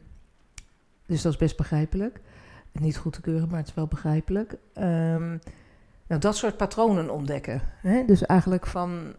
dus 1.05 1.21
dat 1.21 1.31
is 1.31 1.37
best 1.37 1.57
begrijpelijk. 1.57 2.19
Niet 2.71 2.97
goed 2.97 3.13
te 3.13 3.21
keuren, 3.21 3.47
maar 3.49 3.59
het 3.59 3.67
is 3.67 3.73
wel 3.73 3.87
begrijpelijk. 3.87 4.55
Ehm, 4.73 5.37
nou, 6.07 6.21
dat 6.21 6.35
soort 6.37 6.57
patronen 6.57 7.09
ontdekken. 7.09 7.61
Hè? 7.81 8.05
Dus 8.05 8.25
eigenlijk 8.25 8.65
van 8.67 9.13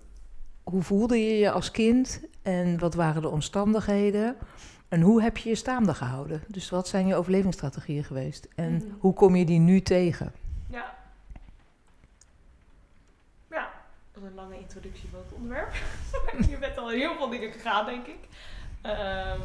hoe 0.63 0.83
voelde 0.83 1.17
je 1.25 1.39
je 1.39 1.51
als 1.51 1.71
kind 1.71 2.21
en 2.43 2.79
wat 2.79 2.95
waren 2.95 3.23
de 3.23 3.29
omstandigheden 3.29 4.37
en 4.89 5.01
hoe 5.01 5.23
heb 5.23 5.37
je 5.37 5.49
je 5.49 5.55
staande 5.55 5.95
gehouden? 5.95 6.43
Dus 6.49 6.71
wat 6.71 6.89
zijn 6.89 7.07
je 7.07 7.15
overlevingsstrategieën 7.15 8.05
geweest 8.05 8.49
en 8.55 8.73
Mhm. 8.73 8.85
hoe 8.99 9.13
kom 9.15 9.37
je 9.37 9.45
die 9.45 9.59
nu 9.61 9.81
tegen? 9.81 10.33
Ja. 10.71 10.97
Ja, 13.51 13.69
dat 14.13 14.23
is 14.23 14.28
een 14.28 14.28
lange 14.39 14.59
introductie 14.59 15.09
van 15.09 15.19
het 15.19 15.33
onderwerp. 15.33 15.75
je 16.51 16.59
bent 16.59 16.79
al 16.79 16.89
heel 16.89 17.15
veel 17.15 17.29
dingen 17.29 17.53
gegaan, 17.53 17.87
denk 17.87 18.07
ik. 18.07 18.29
Ehm, 18.83 19.41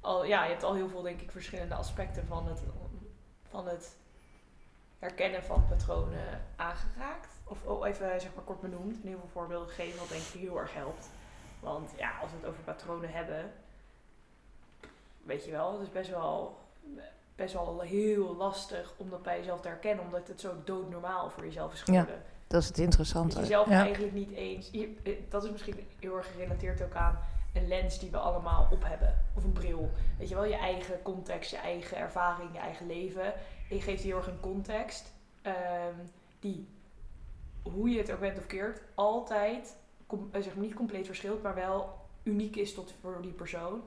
al, 0.00 0.24
ja, 0.24 0.44
je 0.44 0.50
hebt 0.50 0.62
al 0.62 0.74
heel 0.74 0.88
veel, 0.88 1.02
denk 1.02 1.20
ik, 1.20 1.30
verschillende 1.30 1.74
aspecten 1.74 2.26
van 2.26 2.48
het, 2.48 2.62
van 3.48 3.68
het 3.68 3.96
herkennen 4.98 5.42
van 5.42 5.66
patronen 5.68 6.44
aangeraakt. 6.56 7.28
Of 7.44 7.64
oh, 7.64 7.86
even 7.86 8.20
zeg 8.20 8.34
maar 8.34 8.44
kort 8.44 8.60
benoemd 8.60 9.02
en 9.02 9.08
heel 9.08 9.18
veel 9.18 9.28
voorbeelden 9.32 9.68
gegeven, 9.68 9.98
wat 9.98 10.08
denk 10.08 10.22
ik 10.22 10.40
heel 10.40 10.58
erg 10.58 10.74
helpt. 10.74 11.08
Want 11.60 11.90
ja, 11.96 12.18
als 12.20 12.30
we 12.30 12.36
het 12.36 12.46
over 12.46 12.62
patronen 12.62 13.12
hebben, 13.12 13.52
weet 15.22 15.44
je 15.44 15.50
wel, 15.50 15.72
het 15.72 15.82
is 15.82 15.92
best 15.92 16.10
wel, 16.10 16.58
best 17.34 17.52
wel 17.52 17.80
heel 17.80 18.36
lastig 18.36 18.92
om 18.96 19.10
dat 19.10 19.22
bij 19.22 19.38
jezelf 19.38 19.60
te 19.60 19.68
herkennen, 19.68 20.04
omdat 20.04 20.28
het 20.28 20.40
zo 20.40 20.54
doodnormaal 20.64 21.30
voor 21.30 21.44
jezelf 21.44 21.72
is 21.72 21.78
Ja, 21.78 21.84
geworden. 21.84 22.22
Dat 22.54 22.62
is 22.62 22.68
het 22.68 22.76
Dat 22.78 22.84
interessante. 22.86 23.40
je 23.40 23.46
zelf 23.46 23.68
Ja. 23.68 23.82
eigenlijk 23.82 24.12
niet 24.12 24.30
eens, 24.30 24.68
je- 24.72 24.94
eh, 25.02 25.12
dat 25.28 25.44
is 25.44 25.50
misschien 25.50 25.76
heel 26.00 26.16
erg 26.16 26.32
gerelateerd 26.32 26.82
ook 26.82 26.94
aan 26.94 27.18
een 27.54 27.68
lens 27.68 27.98
die 27.98 28.10
we 28.10 28.18
allemaal 28.18 28.68
op 28.70 28.84
hebben. 28.84 29.18
Of 29.34 29.44
een 29.44 29.52
bril. 29.52 29.90
Weet 30.18 30.28
je 30.28 30.34
wel, 30.34 30.44
je 30.44 30.56
eigen 30.56 31.02
context, 31.02 31.50
je 31.50 31.56
eigen 31.56 31.96
ervaring, 31.96 32.52
je 32.52 32.58
eigen 32.58 32.86
leven. 32.86 33.24
En 33.70 33.76
je 33.76 33.80
geeft 33.80 34.02
heel 34.02 34.16
erg 34.16 34.26
een 34.26 34.40
context 34.40 35.12
ehm, 35.42 35.94
die, 36.40 36.68
hoe 37.62 37.90
je 37.90 37.98
het 37.98 38.12
ook 38.12 38.20
bent 38.20 38.38
of 38.38 38.46
keert, 38.46 38.80
altijd, 38.94 39.76
com- 40.06 40.28
eh, 40.32 40.42
zeg 40.42 40.54
maar 40.54 40.64
niet 40.64 40.74
compleet 40.74 41.06
verschilt, 41.06 41.42
maar 41.42 41.54
wel 41.54 41.98
uniek 42.22 42.56
is 42.56 42.74
tot 42.74 42.94
voor 43.00 43.18
die 43.22 43.32
persoon. 43.32 43.82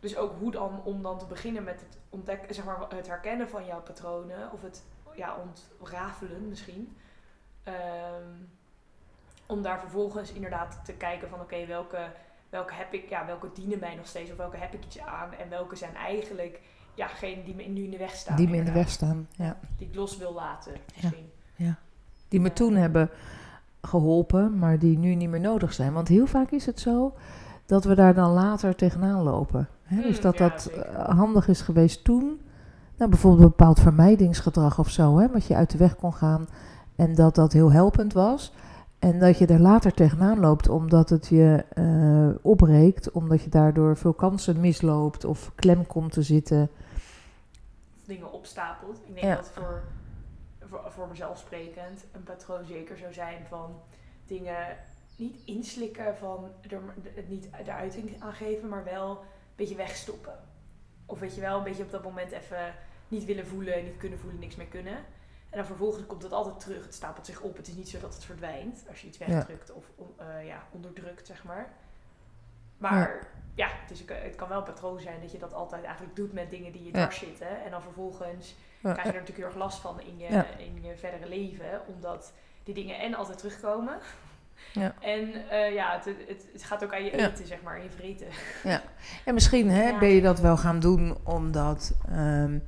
Dus 0.00 0.16
ook 0.16 0.32
hoe 0.38 0.50
dan, 0.50 0.80
om 0.84 1.02
dan 1.02 1.18
te 1.18 1.26
beginnen 1.26 1.64
met 1.64 1.80
het 1.80 1.98
ontdekken, 2.10 2.54
zeg 2.54 2.64
maar, 2.64 2.86
het 2.88 3.06
herkennen 3.06 3.48
van 3.48 3.66
jouw 3.66 3.80
patronen, 3.82 4.52
of 4.52 4.62
het 4.62 4.82
ja, 5.14 5.36
ontrafelen 5.78 6.48
misschien. 6.48 6.96
Ehm, 7.62 8.28
om 9.46 9.62
daar 9.62 9.80
vervolgens 9.80 10.32
inderdaad 10.32 10.80
te 10.84 10.92
kijken 10.92 11.28
van 11.28 11.40
oké, 11.40 11.66
welke, 11.66 11.98
welke 12.50 12.74
heb 12.74 12.92
ik, 12.92 13.08
ja, 13.08 13.26
welke 13.26 13.50
dienen 13.54 13.78
mij 13.78 13.94
nog 13.94 14.06
steeds, 14.06 14.30
of 14.30 14.36
welke 14.36 14.56
heb 14.56 14.74
ik 14.74 14.84
iets 14.84 14.98
aan, 15.00 15.32
en 15.32 15.48
welke 15.48 15.76
zijn 15.76 15.94
eigenlijk 15.94 16.60
ja, 16.94 17.06
geen 17.06 17.44
die 17.44 17.54
me 17.54 17.62
nu 17.62 17.82
in 17.82 17.90
de 17.90 17.98
weg 17.98 18.14
staan. 18.14 18.36
die 18.36 18.48
me 18.48 18.56
in 18.56 18.64
de 18.64 18.72
weg 18.72 18.88
staan. 18.88 19.28
Ja. 19.30 19.56
Die 19.78 19.88
ik 19.88 19.94
los 19.94 20.16
wil 20.16 20.32
laten, 20.32 20.72
misschien. 20.94 21.30
Die 22.28 22.40
me 22.40 22.46
Ja. 22.48 22.52
toen 22.54 22.74
hebben 22.74 23.10
geholpen, 23.82 24.58
maar 24.58 24.78
die 24.78 24.98
nu 24.98 25.14
niet 25.14 25.28
meer 25.30 25.40
nodig 25.40 25.72
zijn. 25.72 25.92
Want 25.92 26.08
heel 26.08 26.26
vaak 26.26 26.50
is 26.50 26.66
het 26.66 26.80
zo 26.80 27.14
dat 27.66 27.84
we 27.84 27.94
daar 27.94 28.14
dan 28.14 28.30
later 28.30 28.74
tegenaan 28.76 29.22
lopen. 29.22 29.68
Hè? 29.82 30.02
dus 30.02 30.20
dat 30.20 30.38
ja, 30.38 30.48
dat 30.48 30.62
zeker. 30.62 30.82
eh, 30.82 31.08
handig 31.08 31.48
is 31.48 31.60
geweest 31.60 32.04
toen. 32.04 32.40
Nou, 32.96 33.10
bijvoorbeeld 33.10 33.42
een 33.42 33.48
bepaald 33.56 33.80
vermijdingsgedrag 33.80 34.78
of 34.78 34.88
zo, 34.90 35.18
hè, 35.18 35.28
wat 35.28 35.46
je 35.46 35.54
uit 35.54 35.70
de 35.70 35.78
weg 35.78 35.96
kon 35.96 36.14
gaan. 36.14 36.46
En 36.96 37.14
dat 37.14 37.34
dat 37.34 37.52
heel 37.52 37.72
helpend 37.72 38.12
was. 38.12 38.52
En 38.98 39.18
dat 39.18 39.38
je 39.38 39.46
er 39.46 39.60
later 39.60 39.92
tegenaan 39.94 40.40
loopt 40.40 40.68
omdat 40.68 41.08
het 41.10 41.26
je 41.28 41.64
eh 41.74 42.44
opbreekt. 42.44 43.10
Omdat 43.10 43.42
je 43.42 43.50
daardoor 43.50 43.96
veel 43.96 44.12
kansen 44.12 44.60
misloopt 44.60 45.24
of 45.24 45.52
klem 45.54 45.86
komt 45.86 46.12
te 46.12 46.22
zitten. 46.22 46.70
Of 47.96 48.06
dingen 48.06 48.32
opstapelt. 48.32 48.98
Ik 49.06 49.14
denk 49.14 49.26
Ja. 49.26 49.34
dat 49.36 49.50
voor, 49.54 49.82
voor, 50.60 50.80
voor 50.88 51.08
mezelf 51.08 51.38
sprekend 51.38 52.04
een 52.12 52.22
patroon 52.22 52.64
zeker 52.66 52.96
zou 52.96 53.12
zijn 53.12 53.46
van 53.48 53.70
dingen 54.26 54.76
niet 55.16 55.40
inslikken 55.44 56.16
van 56.16 56.44
er, 56.70 56.80
het 57.14 57.28
niet 57.28 57.48
de 57.64 57.72
uiting 57.72 58.10
aangeven, 58.18 58.68
maar 58.68 58.84
wel 58.84 59.10
een 59.10 59.16
beetje 59.56 59.74
wegstoppen. 59.76 60.34
Of 61.06 61.18
weet 61.18 61.34
je 61.34 61.40
wel, 61.40 61.58
een 61.58 61.64
beetje 61.64 61.82
op 61.82 61.90
dat 61.90 62.02
moment 62.02 62.30
even 62.30 62.74
niet 63.08 63.24
willen 63.24 63.46
voelen, 63.46 63.84
niet 63.84 63.96
kunnen 63.96 64.18
voelen, 64.18 64.38
niks 64.40 64.56
meer 64.56 64.66
kunnen. 64.66 64.96
En 65.52 65.58
dan 65.58 65.66
vervolgens 65.66 66.06
komt 66.06 66.22
het 66.22 66.32
altijd 66.32 66.60
terug. 66.60 66.84
Het 66.84 66.94
stapelt 66.94 67.26
zich 67.26 67.40
op. 67.40 67.56
Het 67.56 67.68
is 67.68 67.74
niet 67.74 67.88
zo 67.88 68.00
dat 68.00 68.14
het 68.14 68.24
verdwijnt 68.24 68.84
als 68.88 69.00
je 69.00 69.06
iets 69.06 69.18
wegdrukt 69.18 69.72
of 69.72 69.90
eh, 70.16 70.46
ja, 70.46 70.62
onderdrukt, 70.70 71.26
zeg 71.26 71.44
maar. 71.44 71.72
Maar 72.78 73.26
ja, 73.54 73.68
het, 73.70 73.90
is, 73.90 74.04
het 74.06 74.34
kan 74.36 74.48
wel 74.48 74.58
een 74.58 74.64
patroon 74.64 75.00
zijn 75.00 75.20
dat 75.20 75.32
je 75.32 75.38
dat 75.38 75.52
altijd 75.52 75.84
eigenlijk 75.84 76.16
doet 76.16 76.32
met 76.32 76.50
dingen 76.50 76.72
die 76.72 76.82
je 76.82 76.86
Ja. 76.92 76.92
dwars 76.92 77.18
zitten. 77.18 77.62
En 77.64 77.70
dan 77.70 77.82
vervolgens 77.82 78.54
krijg 78.80 78.96
je 79.02 79.08
er 79.08 79.12
natuurlijk 79.12 79.36
heel 79.38 79.46
erg 79.46 79.56
last 79.56 79.78
van 79.78 80.00
in 80.00 80.18
je, 80.18 80.44
in 80.58 80.82
je 80.82 80.96
verdere 80.96 81.28
leven. 81.28 81.80
Omdat 81.86 82.32
die 82.64 82.74
dingen 82.74 82.98
en 82.98 83.14
altijd 83.14 83.38
terugkomen. 83.38 83.98
Ja. 84.72 84.94
En 85.00 85.48
eh, 85.50 85.74
ja, 85.74 85.92
het, 85.92 86.04
het, 86.28 86.46
het 86.52 86.62
gaat 86.62 86.84
ook 86.84 86.94
aan 86.94 87.04
je 87.04 87.16
Ja. 87.16 87.28
eten, 87.30 87.46
zeg 87.46 87.62
maar, 87.62 87.76
in 87.76 87.82
je 87.82 87.90
vreten. 87.90 88.26
En 89.24 89.34
misschien 89.34 89.70
hè, 89.70 89.88
Ja. 89.88 89.98
ben 89.98 90.08
je 90.08 90.20
dat 90.20 90.40
wel 90.40 90.56
gaan 90.56 90.80
doen 90.80 91.16
omdat 91.22 91.94
ehm, 92.08 92.58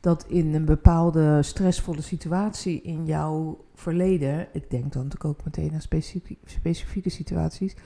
dat 0.00 0.24
in 0.28 0.54
een 0.54 0.64
bepaalde 0.64 1.42
stressvolle 1.42 2.02
situatie 2.02 2.82
in 2.82 3.04
jouw 3.06 3.64
verleden, 3.74 4.46
ik 4.52 4.70
denk 4.70 4.92
dan 4.92 5.02
natuurlijk 5.02 5.24
ook 5.24 5.44
meteen 5.44 5.72
aan 5.72 5.80
specifieke, 5.80 6.36
specifieke 6.50 7.10
situaties, 7.10 7.76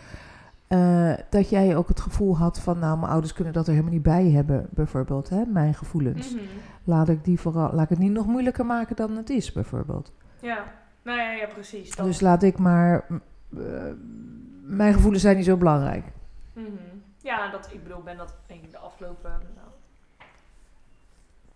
eh, 0.67 1.12
dat 1.31 1.50
jij 1.50 1.77
ook 1.77 1.88
het 1.88 2.00
gevoel 2.00 2.37
had 2.38 2.61
van, 2.61 2.79
nou, 2.79 2.99
mijn 2.99 3.11
ouders 3.12 3.33
kunnen 3.33 3.53
dat 3.53 3.67
er 3.67 3.73
helemaal 3.73 3.93
niet 3.93 4.03
bij 4.03 4.31
hebben, 4.31 4.67
bijvoorbeeld, 4.71 5.29
hè, 5.29 5.45
mijn 5.47 5.75
gevoelens. 5.75 6.35
Mhm. 6.35 6.43
Laat 6.85 7.09
ik 7.09 7.25
die 7.25 7.41
vooral, 7.41 7.73
laat 7.73 7.83
ik 7.83 7.88
het 7.88 7.99
niet 7.99 8.12
nog 8.12 8.27
moeilijker 8.27 8.67
maken 8.67 8.97
dan 8.97 9.17
het 9.17 9.31
is, 9.31 9.53
bijvoorbeeld. 9.53 10.12
Ja, 10.41 10.65
nou 11.03 11.19
ja, 11.19 11.33
ja 11.33 11.47
precies. 11.47 11.97
Dus 11.97 12.21
laat 12.21 12.43
ik 12.43 12.59
maar, 12.59 13.05
mijn 14.62 14.93
gevoelens 14.95 15.23
zijn 15.23 15.37
niet 15.37 15.45
zo 15.45 15.57
belangrijk. 15.57 16.05
Mhm. 16.52 16.67
Ja, 17.19 17.50
dat, 17.50 17.69
ik 17.73 17.83
bedoel, 17.83 18.02
ben 18.02 18.17
dat 18.17 18.35
denk 18.47 18.62
ik 18.64 18.71
de 18.71 18.78
afgelopen... 18.78 19.31
Nou, 19.31 19.69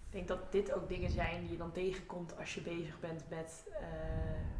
ik 0.07 0.19
denk 0.19 0.29
dat 0.29 0.53
dit 0.53 0.73
ook 0.73 0.89
dingen 0.89 1.11
zijn 1.11 1.41
die 1.41 1.51
je 1.51 1.57
dan 1.57 1.73
tegenkomt 1.73 2.39
als 2.39 2.55
je 2.55 2.61
bezig 2.61 3.01
bent 3.01 3.25
met... 3.29 3.65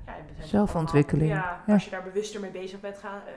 eh, 0.07 0.17
ja, 0.39 0.45
Zelfontwikkeling, 0.47 1.31
allemaal- 1.31 1.49
Ja, 1.51 1.63
ja. 1.67 1.73
als 1.73 1.85
je 1.85 1.91
daar 1.91 2.03
bewuster 2.03 2.41
mee 2.41 2.51
bezig 2.51 2.81
bent 2.81 2.99
gaan, 2.99 3.21
eh, 3.27 3.33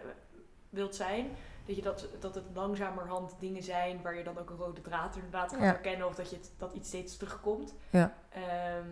wilt 0.70 0.96
zijn. 0.96 1.28
Dat, 1.66 1.76
je 1.76 1.82
dat, 1.82 2.08
dat 2.20 2.36
het 2.36 2.44
langzamerhand 2.54 3.36
dingen 3.40 3.64
zijn 3.64 4.02
waar 4.02 4.16
je 4.18 4.24
dan 4.24 4.38
ook 4.38 4.50
een 4.50 4.56
rode 4.58 4.82
draad 4.82 5.16
inderdaad 5.16 5.52
gaat 5.52 5.60
Ja. 5.60 5.66
herkennen. 5.66 6.08
Of 6.08 6.16
dat, 6.16 6.30
je 6.30 6.40
dat 6.58 6.74
iets 6.74 6.88
steeds 6.88 7.18
terugkomt. 7.18 7.74
Ja. 7.90 8.14
Ehm, 8.30 8.88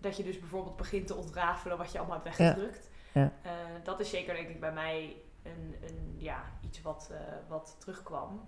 dat 0.00 0.16
je 0.16 0.22
dus 0.22 0.38
bijvoorbeeld 0.38 0.76
begint 0.76 1.06
te 1.06 1.14
ontrafelen 1.14 1.78
wat 1.78 1.92
je 1.92 1.98
allemaal 1.98 2.20
hebt 2.22 2.36
weggedrukt. 2.38 2.88
Ja. 3.12 3.32
Eh, 3.42 3.50
dat 3.82 4.00
is 4.00 4.10
zeker 4.10 4.34
denk 4.34 4.48
ik 4.48 4.60
bij 4.60 4.72
mij 4.72 5.16
een, 5.42 5.76
een, 5.82 6.14
ja, 6.16 6.42
iets 6.60 6.82
wat, 6.82 7.08
eh, 7.12 7.18
wat 7.48 7.76
terugkwam. 7.78 8.40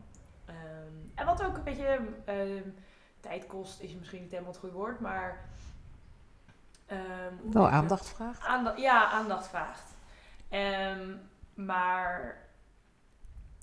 Ehm, 0.45 0.95
en 1.14 1.26
wat 1.26 1.43
ook 1.45 1.57
een 1.57 1.62
beetje 1.64 2.00
ehm, 2.25 2.69
tijd 3.21 3.47
kost, 3.47 3.81
is 3.81 3.95
misschien 3.95 4.21
niet 4.21 4.31
helemaal 4.31 4.50
het 4.52 4.61
goede 4.61 4.75
woord, 4.76 5.00
maar... 5.00 5.49
ehm, 6.87 7.35
Wel 7.43 7.62
dat? 7.62 7.71
aandacht 7.73 8.09
vraagt. 8.09 8.45
Aanda- 8.47 8.76
ja, 8.76 9.11
aandacht 9.11 9.49
vraagt. 9.49 9.95
Maar... 11.55 12.38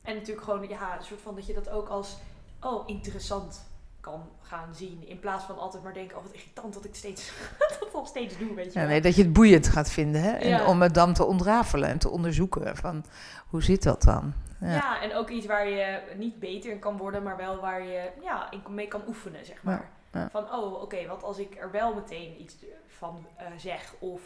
En 0.04 0.16
natuurlijk 0.16 0.44
gewoon, 0.46 0.68
ja, 0.68 0.98
een 0.98 1.04
soort 1.04 1.22
van 1.22 1.36
dat 1.36 1.46
je 1.46 1.54
dat 1.54 1.70
ook 1.70 1.88
als... 1.88 2.18
Oh, 2.62 2.88
interessant 2.90 3.70
kan 4.10 4.30
gaan 4.42 4.76
zien. 4.76 5.08
In 5.08 5.20
plaats 5.20 5.44
van 5.44 5.58
altijd 5.58 5.84
maar 5.84 5.94
denken, 5.94 6.18
oh 6.18 6.24
wat 6.24 6.34
irritant 6.34 6.74
dat 6.74 6.86
ik 6.86 6.96
steeds, 6.96 7.32
dat 7.80 7.90
nog 7.94 8.08
steeds 8.08 8.38
doe, 8.38 8.54
weet 8.54 8.74
je 8.74 8.80
Ja, 8.80 8.86
nee, 8.86 9.02
dat 9.02 9.16
je 9.16 9.24
het 9.24 9.34
boeiend 9.34 9.68
gaat 9.68 9.92
vinden. 9.92 10.22
Hè? 10.22 10.32
En 10.32 10.50
Ja. 10.50 10.66
om 10.66 10.82
het 10.82 10.94
dan 10.94 11.14
te 11.14 11.26
ontrafelen 11.26 11.90
en 11.90 11.98
te 11.98 12.10
onderzoeken. 12.10 12.78
Van, 12.78 13.06
hoe 13.48 13.64
zit 13.64 13.84
dat 13.84 14.02
dan? 14.02 14.34
Ja. 14.60 14.68
Ja. 14.74 15.02
en 15.02 15.16
ook 15.16 15.30
iets 15.30 15.46
waar 15.46 15.70
je 15.70 16.02
niet 16.16 16.40
beter 16.40 16.72
in 16.72 16.80
kan 16.80 16.98
worden, 16.98 17.24
maar 17.24 17.38
wel 17.38 17.60
waar 17.60 17.84
je 17.84 18.10
ja, 18.22 18.52
in 18.52 18.62
mee 18.70 18.88
kan 18.88 19.02
oefenen, 19.08 19.46
zeg 19.46 19.64
maar. 19.64 19.90
Van, 20.32 20.52
oh, 20.54 20.82
oké, 20.82 21.08
wat 21.08 21.24
als 21.24 21.38
ik 21.38 21.58
er 21.60 21.72
wel 21.72 21.94
meteen 21.94 22.42
iets 22.42 22.56
van 22.88 23.26
eh, 23.36 23.46
zeg 23.58 23.94
of 24.00 24.22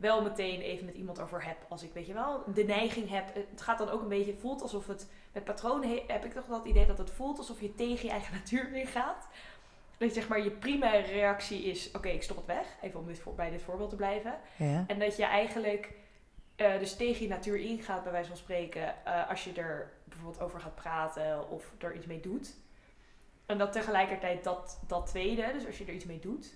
wel 0.00 0.22
meteen 0.22 0.60
even 0.60 0.84
met 0.84 0.94
iemand 0.94 1.20
over 1.20 1.44
heb. 1.44 1.56
Als 1.68 1.82
ik, 1.82 1.92
weet 1.92 2.06
je 2.06 2.12
wel, 2.12 2.42
de 2.54 2.64
neiging 2.64 3.10
heb. 3.10 3.34
Het 3.34 3.62
gaat 3.62 3.78
dan 3.78 3.88
ook 3.88 4.02
een 4.02 4.08
beetje, 4.08 4.34
voelt 4.34 4.62
alsof 4.62 4.86
het, 4.86 5.08
met 5.32 5.44
patronen 5.44 5.88
he- 5.88 6.04
heb 6.06 6.24
ik 6.24 6.32
toch 6.32 6.46
het 6.46 6.64
idee 6.64 6.86
dat 6.86 6.98
het 6.98 7.10
voelt 7.10 7.38
alsof 7.38 7.60
je 7.60 7.74
tegen 7.74 8.04
je 8.06 8.10
eigen 8.10 8.34
natuur 8.38 8.70
weer 8.70 8.88
gaat. 8.88 9.28
Dat 9.98 10.08
je 10.08 10.14
zeg 10.14 10.28
maar, 10.28 10.42
je 10.42 10.50
primaire 10.50 11.12
reactie 11.12 11.62
is, 11.62 11.90
oké, 11.90 12.08
ik 12.08 12.22
stop 12.22 12.36
het 12.36 12.46
weg. 12.46 12.66
Even 12.82 13.00
om 13.00 13.06
dit 13.06 13.18
voor, 13.18 13.34
bij 13.34 13.50
dit 13.50 13.62
voorbeeld 13.62 13.90
te 13.90 13.96
blijven. 13.96 14.38
Ja. 14.56 14.84
En 14.86 14.98
dat 14.98 15.16
je 15.16 15.24
eigenlijk 15.24 15.92
eh, 16.56 16.78
dus 16.78 16.96
tegen 16.96 17.22
je 17.22 17.28
natuur 17.28 17.56
ingaat, 17.56 18.02
bij 18.02 18.12
wijze 18.12 18.28
van 18.28 18.36
spreken, 18.36 19.04
eh, 19.04 19.28
als 19.28 19.44
je 19.44 19.52
er 19.52 19.92
bijvoorbeeld 20.04 20.42
over 20.42 20.60
gaat 20.60 20.74
praten 20.74 21.50
of 21.50 21.72
er 21.78 21.94
iets 21.94 22.06
mee 22.06 22.20
doet. 22.20 22.54
En 23.46 23.58
dat 23.58 23.72
tegelijkertijd 23.72 24.44
dat, 24.44 24.80
dat 24.86 25.06
tweede, 25.06 25.52
dus 25.52 25.66
als 25.66 25.78
je 25.78 25.84
er 25.84 25.92
iets 25.92 26.04
mee 26.04 26.18
doet, 26.18 26.54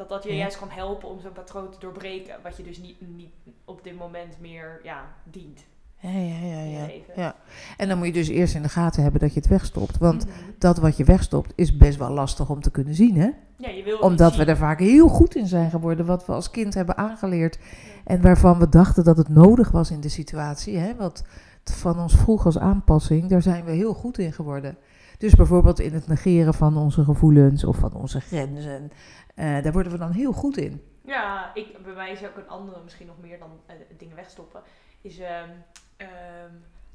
dat 0.00 0.08
dat 0.08 0.22
je 0.22 0.30
Ja. 0.32 0.36
juist 0.38 0.58
kan 0.58 0.68
helpen 0.70 1.08
om 1.08 1.20
zo'n 1.20 1.32
patroon 1.32 1.70
te 1.70 1.78
doorbreken, 1.78 2.34
wat 2.42 2.56
je 2.56 2.62
dus 2.62 2.78
niet, 2.78 3.00
niet 3.16 3.30
op 3.64 3.82
dit 3.84 3.98
moment 3.98 4.40
meer 4.40 4.80
ja, 4.82 5.04
dient 5.24 5.60
Ja, 6.02 6.10
ja, 6.10 6.60
ja, 6.62 6.88
ja. 7.16 7.34
En 7.76 7.88
dan 7.88 7.98
moet 7.98 8.06
je 8.06 8.12
dus 8.12 8.28
eerst 8.28 8.54
in 8.54 8.62
de 8.62 8.68
gaten 8.68 9.02
hebben 9.02 9.20
dat 9.20 9.34
je 9.34 9.40
het 9.40 9.48
wegstopt. 9.48 9.98
Want 9.98 10.26
Mhm. 10.26 10.34
dat 10.58 10.78
wat 10.78 10.96
je 10.96 11.04
wegstopt 11.04 11.52
is 11.56 11.76
best 11.76 11.98
wel 11.98 12.10
lastig 12.10 12.50
om 12.50 12.60
te 12.60 12.70
kunnen 12.70 12.94
zien. 12.94 13.16
Hè? 13.16 13.30
ja, 13.56 13.68
je 13.68 13.82
wil 13.82 13.98
Omdat 13.98 14.36
we 14.36 14.44
er 14.44 14.56
vaak 14.56 14.78
heel 14.80 15.08
goed 15.08 15.34
in 15.34 15.46
zijn 15.46 15.70
geworden. 15.70 16.06
Wat 16.06 16.26
we 16.26 16.32
als 16.32 16.50
kind 16.50 16.74
hebben 16.74 16.96
aangeleerd. 16.96 17.58
En 18.04 18.22
waarvan 18.22 18.58
we 18.58 18.68
dachten 18.68 19.04
dat 19.04 19.16
het 19.16 19.28
nodig 19.28 19.70
was 19.70 19.90
in 19.90 20.00
de 20.00 20.08
situatie. 20.08 20.76
Hè? 20.76 20.94
Wat 20.96 21.24
van 21.64 21.98
ons 22.00 22.14
vroeg 22.16 22.44
als 22.44 22.58
aanpassing, 22.58 23.26
daar 23.28 23.42
zijn 23.42 23.64
we 23.64 23.70
heel 23.70 23.94
goed 23.94 24.18
in 24.18 24.32
geworden. 24.32 24.76
Dus 25.20 25.34
bijvoorbeeld 25.34 25.78
in 25.78 25.92
het 25.92 26.06
negeren 26.06 26.54
van 26.54 26.76
onze 26.76 27.04
gevoelens 27.04 27.64
of 27.64 27.76
van 27.76 27.92
onze 27.92 28.20
grenzen. 28.20 28.92
eh, 29.34 29.62
daar 29.62 29.72
worden 29.72 29.92
we 29.92 29.98
dan 29.98 30.10
heel 30.10 30.32
goed 30.32 30.56
in. 30.56 30.84
Ja, 31.04 31.54
ik, 31.54 31.82
bij 31.82 31.92
mij 31.92 32.12
is 32.12 32.24
ook 32.24 32.36
een 32.36 32.48
andere, 32.48 32.82
misschien 32.82 33.06
nog 33.06 33.18
meer 33.20 33.38
dan 33.38 33.60
eh, 33.66 33.74
dingen 33.98 34.16
wegstoppen, 34.16 34.62
is, 35.00 35.18
ehm, 35.18 35.50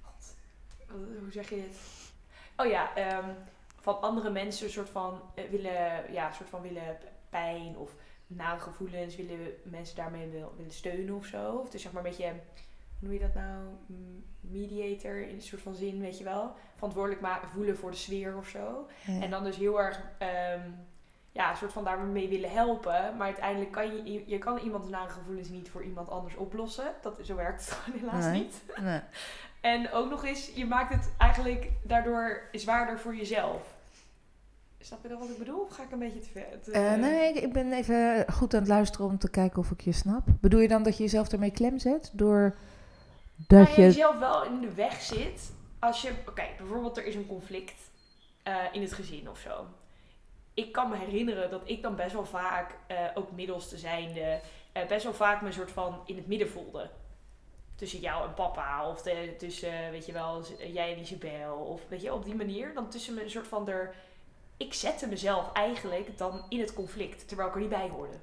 God, 0.02 0.36
hoe 1.20 1.32
zeg 1.32 1.50
je 1.50 1.56
dit? 1.56 1.78
Oh 2.58 2.66
ja, 2.66 2.96
ehm, 2.96 3.30
van 3.80 4.02
andere 4.02 4.30
mensen 4.30 4.66
een 4.66 4.72
soort 4.72 4.90
van 4.90 5.22
eh, 5.36 5.50
willen, 5.50 6.14
ja, 6.14 6.32
soort 6.32 6.50
van 6.50 6.62
willen 6.62 6.98
pijn 7.30 7.78
of 7.78 7.96
nare 8.28 8.60
gevoelens, 8.60 9.16
willen 9.16 9.40
mensen 9.64 9.96
daarmee 9.96 10.30
wil, 10.30 10.54
willen 10.58 10.74
steunen 10.74 11.16
of 11.16 11.26
zo. 11.26 11.52
Of 11.52 11.70
dus 11.70 11.82
zeg 11.82 11.92
maar 11.92 12.06
een 12.06 12.10
beetje, 12.10 12.34
noem 13.06 13.14
je 13.14 13.20
dat 13.20 13.34
nou, 13.34 13.64
mediator 14.42 15.22
in 15.28 15.36
een 15.36 15.42
soort 15.42 15.62
van 15.62 15.76
zin, 15.76 16.00
weet 16.00 16.18
je 16.18 16.24
wel? 16.24 16.54
Verantwoordelijk 16.76 17.22
maken, 17.22 17.48
voelen 17.50 17.78
voor 17.78 17.92
de 17.92 17.98
sfeer 17.98 18.38
of 18.38 18.48
zo. 18.48 18.88
En 19.22 19.30
dan 19.30 19.44
dus 19.44 19.58
heel 19.58 19.82
erg, 19.82 20.02
ehm, 20.18 20.60
ja, 21.32 21.50
een 21.52 21.58
soort 21.58 21.72
van 21.74 21.84
daarmee 21.84 22.30
willen 22.30 22.52
helpen. 22.52 23.18
Maar 23.18 23.26
uiteindelijk 23.28 23.72
kan 23.72 24.04
je, 24.06 24.24
je 24.26 24.38
kan 24.38 24.58
iemands 24.58 24.90
nare 24.90 25.10
gevoelens 25.10 25.50
niet 25.50 25.70
voor 25.70 25.84
iemand 25.84 26.10
anders 26.10 26.36
oplossen. 26.36 26.94
Dat, 27.02 27.20
zo 27.24 27.36
werkt 27.36 27.66
het 27.66 27.74
gewoon 27.76 28.00
helaas 28.00 28.26
Nee. 28.26 28.42
niet. 28.42 28.62
Nee. 28.82 29.00
En 29.62 29.92
ook 29.92 30.10
nog 30.10 30.26
eens, 30.26 30.52
je 30.56 30.66
maakt 30.66 30.94
het 30.94 31.10
eigenlijk 31.18 31.70
daardoor 31.84 32.42
zwaarder 32.52 33.00
voor 33.00 33.16
jezelf. 33.16 33.74
Snap 34.80 35.00
je 35.02 35.08
dan 35.10 35.20
wat 35.20 35.30
ik 35.30 35.38
bedoel? 35.38 35.60
Of 35.60 35.70
ga 35.76 35.84
ik 35.84 35.92
een 35.92 36.00
beetje 36.00 36.20
te 36.20 36.30
ver? 36.32 36.46
te- 36.64 36.72
Eh, 36.72 36.94
nee, 36.94 37.34
ik- 37.34 37.44
ik 37.44 37.54
ben 37.54 37.72
even 37.74 38.26
goed 38.34 38.54
aan 38.54 38.60
het 38.60 38.70
luisteren 38.70 39.06
om 39.06 39.18
te 39.18 39.30
kijken 39.30 39.60
of 39.60 39.72
ik 39.72 39.82
je 39.82 39.92
snap. 39.92 40.22
Bedoel 40.42 40.60
je 40.60 40.68
dan 40.68 40.84
dat 40.84 40.98
je 40.98 41.04
jezelf 41.04 41.32
ermee 41.32 41.52
klem 41.52 41.80
zet? 41.80 42.10
Door 42.14 42.56
dat 43.36 43.60
Nou 43.60 43.76
je... 43.76 43.82
jezelf 43.82 44.20
wel 44.20 44.46
in 44.46 44.62
de 44.62 44.74
weg 44.74 45.02
zit. 45.02 45.54
Als 45.80 46.02
je, 46.02 46.12
oké, 46.28 46.46
bijvoorbeeld 46.58 46.98
er 46.98 47.06
is 47.06 47.16
een 47.16 47.28
conflict 47.28 47.92
eh, 48.44 48.64
in 48.72 48.82
het 48.82 48.94
gezin 48.94 49.30
of 49.30 49.40
zo. 49.40 49.66
Ik 50.54 50.72
kan 50.72 50.90
me 50.90 50.98
herinneren 50.98 51.50
dat 51.50 51.62
ik 51.66 51.82
dan 51.82 51.96
best 51.96 52.14
wel 52.14 52.26
vaak, 52.26 52.76
eh, 52.88 52.98
ook 53.14 53.32
middelste 53.32 53.78
zijnde, 53.78 54.40
eh, 54.72 54.88
best 54.88 55.04
wel 55.04 55.14
vaak 55.14 55.42
me 55.42 55.52
soort 55.52 55.72
van 55.72 56.02
in 56.06 56.16
het 56.16 56.28
midden 56.28 56.50
voelde. 56.50 56.90
Tussen 57.76 58.00
jou 58.00 58.28
en 58.28 58.34
papa, 58.34 58.90
of 58.90 59.02
de, 59.02 59.36
tussen, 59.38 59.92
weet 59.92 60.06
je 60.06 60.12
wel, 60.12 60.44
jij 60.74 60.94
en 60.94 61.00
Isabel, 61.00 61.56
of 61.56 61.82
weet 61.88 62.02
je, 62.02 62.14
op 62.14 62.26
die 62.26 62.36
manier. 62.36 62.74
Dan 62.74 62.90
tussen 62.90 63.14
me 63.14 63.24
een 63.24 63.30
soort 63.30 63.48
van 63.48 63.70
er. 63.70 63.96
Ik 64.58 64.74
zette 64.74 65.08
mezelf 65.08 65.52
eigenlijk 65.52 66.18
dan 66.18 66.46
in 66.50 66.60
het 66.60 66.74
conflict, 66.74 67.28
terwijl 67.28 67.50
ik 67.50 67.56
er 67.56 67.62
niet 67.62 67.70
bij 67.70 67.90
hoorde. 67.90 68.18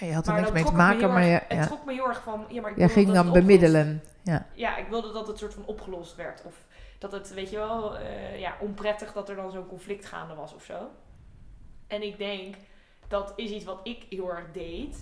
Ja, 0.00 0.06
je 0.06 0.12
had 0.14 0.26
er 0.26 0.32
Maar 0.32 0.40
niks 0.40 0.52
mee 0.52 0.64
te 0.64 0.72
maken, 0.72 1.12
maar 1.12 1.24
je, 1.24 1.30
erg- 1.32 1.48
Het 1.48 1.58
ja. 1.58 1.66
trok 1.66 1.84
me 1.84 1.92
heel 1.92 2.08
erg 2.08 2.22
van, 2.22 2.44
ja, 2.48 2.60
maar 2.60 2.70
ik 2.70 2.76
jij 2.78 2.88
ging 2.88 3.06
dat 3.06 3.14
dan 3.24 3.32
bemiddelen. 3.32 4.02
Ja. 4.22 4.46
ja, 4.54 4.76
ik 4.76 4.86
wilde 4.88 5.12
dat 5.12 5.26
het 5.26 5.38
soort 5.38 5.54
van 5.54 5.64
opgelost 5.66 6.16
werd. 6.16 6.42
Of 6.44 6.54
dat 6.98 7.12
het, 7.12 7.34
weet 7.34 7.50
je 7.50 7.56
wel, 7.56 7.98
eh, 7.98 8.40
ja, 8.40 8.56
onprettig 8.60 9.12
dat 9.12 9.28
er 9.28 9.36
dan 9.36 9.50
zo'n 9.50 9.66
conflict 9.66 10.06
gaande 10.06 10.34
was 10.34 10.54
of 10.54 10.64
zo. 10.64 10.90
En 11.86 12.02
ik 12.02 12.18
denk, 12.18 12.56
dat 13.08 13.32
is 13.36 13.50
iets 13.50 13.64
wat 13.64 13.80
ik 13.82 14.06
heel 14.08 14.30
erg 14.30 14.50
deed. 14.52 14.96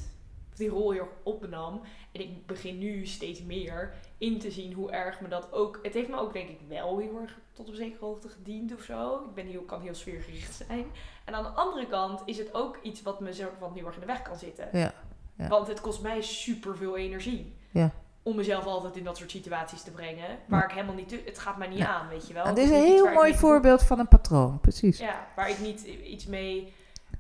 Die 0.56 0.68
rol 0.68 0.90
heel 0.90 1.00
erg 1.00 1.10
opnam. 1.22 1.80
En 2.12 2.20
ik 2.20 2.46
begin 2.46 2.78
nu 2.78 3.06
steeds 3.06 3.42
meer 3.42 3.94
in 4.18 4.38
te 4.38 4.50
zien 4.50 4.72
hoe 4.72 4.90
erg 4.90 5.20
me 5.20 5.28
dat 5.28 5.52
ook... 5.52 5.78
Het 5.82 5.94
heeft 5.94 6.08
me 6.08 6.16
ook 6.16 6.32
denk 6.32 6.48
ik 6.48 6.58
wel 6.68 6.98
heel 6.98 7.20
erg 7.20 7.38
tot 7.52 7.68
op 7.68 7.74
zekere 7.74 8.04
hoogte 8.04 8.28
gediend 8.28 8.74
of 8.74 8.82
zo. 8.82 9.14
Ik 9.14 9.34
ben 9.34 9.46
heel, 9.46 9.62
kan 9.62 9.80
heel 9.80 9.94
sfeergericht 9.94 10.64
zijn. 10.66 10.86
En 11.24 11.34
aan 11.34 11.42
de 11.42 11.48
andere 11.48 11.86
kant 11.86 12.22
is 12.24 12.38
het 12.38 12.54
ook 12.54 12.78
iets 12.82 13.02
wat 13.02 13.20
me 13.20 13.48
van 13.58 13.72
heel 13.74 13.86
erg 13.86 13.94
in 13.94 14.00
de 14.00 14.06
weg 14.06 14.22
kan 14.22 14.36
zitten. 14.36 14.68
Ja, 14.72 14.92
ja. 15.36 15.48
Want 15.48 15.66
het 15.66 15.80
kost 15.80 16.02
mij 16.02 16.22
super 16.22 16.76
veel 16.76 16.96
energie. 16.96 17.54
Ja. 17.70 17.90
Om 18.22 18.36
mezelf 18.36 18.64
altijd 18.64 18.96
in 18.96 19.04
dat 19.04 19.16
soort 19.16 19.30
situaties 19.30 19.82
te 19.82 19.90
brengen. 19.90 20.38
Waar 20.46 20.64
ik 20.64 20.70
helemaal 20.70 20.94
niet... 20.94 21.10
Het 21.24 21.38
gaat 21.38 21.56
mij 21.56 21.68
niet 21.68 21.84
aan, 21.84 22.08
weet 22.08 22.28
je 22.28 22.34
wel. 22.34 22.44
Het 22.44 22.56
dit 22.56 22.64
is 22.64 22.70
een 22.70 22.82
heel 22.82 23.12
mooi 23.12 23.34
voorbeeld 23.34 23.82
van 23.82 23.98
een 23.98 24.08
patroon, 24.08 24.60
precies. 24.60 24.98
Ja, 24.98 25.26
waar 25.36 25.50
ik 25.50 25.58
niet 25.58 25.82
iets 25.82 26.26
mee 26.26 26.72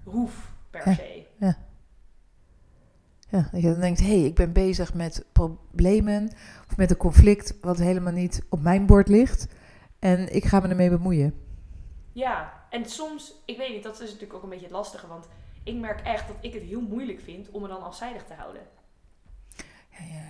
hoef, 0.04 0.50
per 0.70 0.82
se. 0.82 1.26
Ja, 1.38 1.58
dat 3.30 3.62
je 3.62 3.70
dan 3.70 3.80
denkt, 3.80 4.00
hé, 4.00 4.06
hey, 4.06 4.24
ik 4.24 4.34
ben 4.34 4.52
bezig 4.52 4.94
met 4.94 5.24
problemen 5.32 6.30
of 6.68 6.76
met 6.76 6.90
een 6.90 6.96
conflict 6.96 7.54
wat 7.60 7.78
helemaal 7.78 8.12
niet 8.12 8.42
op 8.48 8.60
mijn 8.62 8.86
bord 8.86 9.08
ligt. 9.08 9.46
En 9.98 10.34
ik 10.34 10.44
ga 10.44 10.60
me 10.60 10.68
ermee 10.68 10.90
bemoeien. 10.90 11.34
Ja, 12.12 12.52
en 12.70 12.84
soms... 12.84 13.34
Ik 13.44 13.56
weet 13.56 13.72
niet, 13.74 13.82
dat 13.82 13.94
is 13.94 14.06
natuurlijk 14.06 14.34
ook 14.34 14.42
een 14.42 14.48
beetje 14.48 14.64
het 14.64 14.74
lastige. 14.74 15.06
Want 15.06 15.28
ik 15.62 15.74
merk 15.74 16.00
echt 16.00 16.28
dat 16.28 16.36
ik 16.40 16.52
het 16.52 16.62
heel 16.62 16.80
moeilijk 16.80 17.20
vind 17.20 17.50
om 17.50 17.62
me 17.62 17.68
dan 17.68 17.82
afzijdig 17.82 18.24
te 18.24 18.34
houden. 18.34 18.62
Ja, 19.90 20.04
ja, 20.04 20.22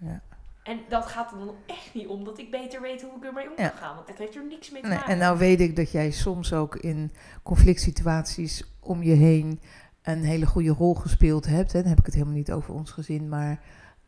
ja, 0.00 0.08
ja. 0.08 0.22
En 0.62 0.80
dat 0.88 1.06
gaat 1.06 1.32
er 1.32 1.38
dan 1.38 1.54
echt 1.66 1.94
niet 1.94 2.06
om 2.06 2.24
dat 2.24 2.38
ik 2.38 2.50
beter 2.50 2.80
weet 2.80 3.02
hoe 3.02 3.16
ik 3.16 3.24
ermee 3.24 3.48
om 3.48 3.54
kan 3.54 3.64
Ja. 3.64 3.70
gaan. 3.70 3.94
Want 3.94 4.06
dat 4.06 4.18
heeft 4.18 4.34
er 4.36 4.46
niks 4.46 4.70
mee 4.70 4.82
te 4.82 4.88
Nee, 4.88 4.96
maken. 4.96 5.12
en 5.12 5.18
nou 5.18 5.38
weet 5.38 5.60
ik 5.60 5.76
dat 5.76 5.90
jij 5.90 6.10
soms 6.10 6.52
ook 6.52 6.76
in 6.76 7.12
conflict 7.42 7.80
situaties 7.80 8.64
om 8.80 9.02
je 9.02 9.12
heen 9.14 9.60
een 10.04 10.24
hele 10.24 10.46
goede 10.46 10.70
rol 10.70 10.94
gespeeld 10.94 11.46
hebt. 11.46 11.72
Hè. 11.72 11.80
Dan 11.80 11.88
heb 11.88 11.98
ik 11.98 12.06
het 12.06 12.14
helemaal 12.14 12.36
niet 12.36 12.52
over 12.52 12.74
ons 12.74 12.90
gezin, 12.90 13.28
maar 13.28 13.60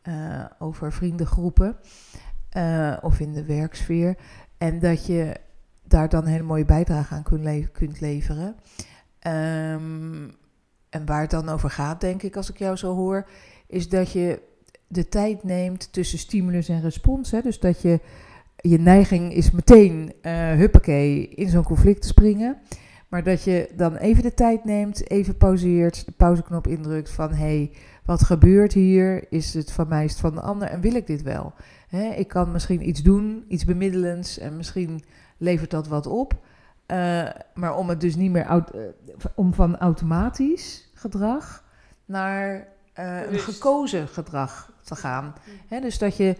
eh, 0.02 0.44
over 0.58 0.92
vriendengroepen 0.92 1.76
eh, 2.50 2.96
of 3.00 3.20
in 3.20 3.32
de 3.32 3.44
werksfeer. 3.44 4.16
En 4.58 4.78
dat 4.78 5.06
je 5.06 5.36
daar 5.82 6.08
dan 6.08 6.22
een 6.22 6.30
hele 6.30 6.42
mooie 6.42 6.64
bijdrage 6.64 7.14
aan 7.14 7.22
kunt, 7.22 7.72
kunt 7.72 8.00
leveren. 8.00 8.56
Ehm, 9.18 10.28
en 10.90 11.06
waar 11.06 11.20
het 11.20 11.30
dan 11.30 11.48
over 11.48 11.70
gaat, 11.70 12.00
denk 12.00 12.22
ik, 12.22 12.36
als 12.36 12.50
ik 12.50 12.58
jou 12.58 12.76
zo 12.76 12.94
hoor, 12.94 13.28
is 13.66 13.88
dat 13.88 14.12
je 14.12 14.40
de 14.86 15.08
tijd 15.08 15.44
neemt 15.44 15.92
tussen 15.92 16.18
stimulus 16.18 16.68
en 16.68 16.80
respons. 16.80 17.30
Hè? 17.30 17.42
Dus 17.42 17.60
dat 17.60 17.82
je 17.82 18.00
je 18.56 18.78
neiging 18.78 19.32
is 19.32 19.50
meteen, 19.50 20.12
huppakee, 20.56 21.28
in 21.28 21.48
zo'n 21.48 21.62
conflict 21.62 22.00
te 22.02 22.08
springen. 22.08 22.58
Maar 23.08 23.22
dat 23.22 23.42
je 23.42 23.70
dan 23.76 23.96
even 23.96 24.22
de 24.22 24.34
tijd 24.34 24.64
neemt, 24.64 25.10
even 25.10 25.36
pauzeert, 25.36 26.06
de 26.06 26.12
pauzeknop 26.12 26.66
indrukt 26.66 27.10
van... 27.10 27.30
hé, 27.30 27.36
hey, 27.36 27.70
wat 28.04 28.22
gebeurt 28.22 28.72
hier? 28.72 29.32
Is 29.32 29.54
het 29.54 29.72
van 29.72 29.88
mij, 29.88 30.04
is 30.04 30.10
het 30.10 30.20
van 30.20 30.34
de 30.34 30.40
ander? 30.40 30.68
En 30.68 30.80
wil 30.80 30.94
ik 30.94 31.06
dit 31.06 31.22
wel? 31.22 31.52
Ik 32.16 32.28
kan 32.28 32.52
misschien 32.52 32.88
iets 32.88 33.02
doen, 33.02 33.44
iets 33.48 33.64
bemiddelends 33.64 34.38
en 34.38 34.56
misschien 34.56 35.02
levert 35.36 35.70
dat 35.70 35.88
wat 35.88 36.06
op. 36.06 36.34
Eh, 36.86 37.28
maar 37.54 37.76
om 37.76 37.88
het 37.88 38.00
dus 38.00 38.16
niet 38.16 38.30
meer... 38.30 38.46
eh, 38.46 38.60
om 39.34 39.54
van 39.54 39.78
automatisch 39.78 40.90
gedrag 40.94 41.64
naar 42.04 42.68
eh, 42.92 43.30
een 43.30 43.38
gekozen 43.38 44.08
gedrag 44.08 44.72
te 44.82 44.96
gaan. 44.96 45.34
Hè, 45.68 45.80
dus 45.80 45.98
dat 45.98 46.16
je, 46.16 46.36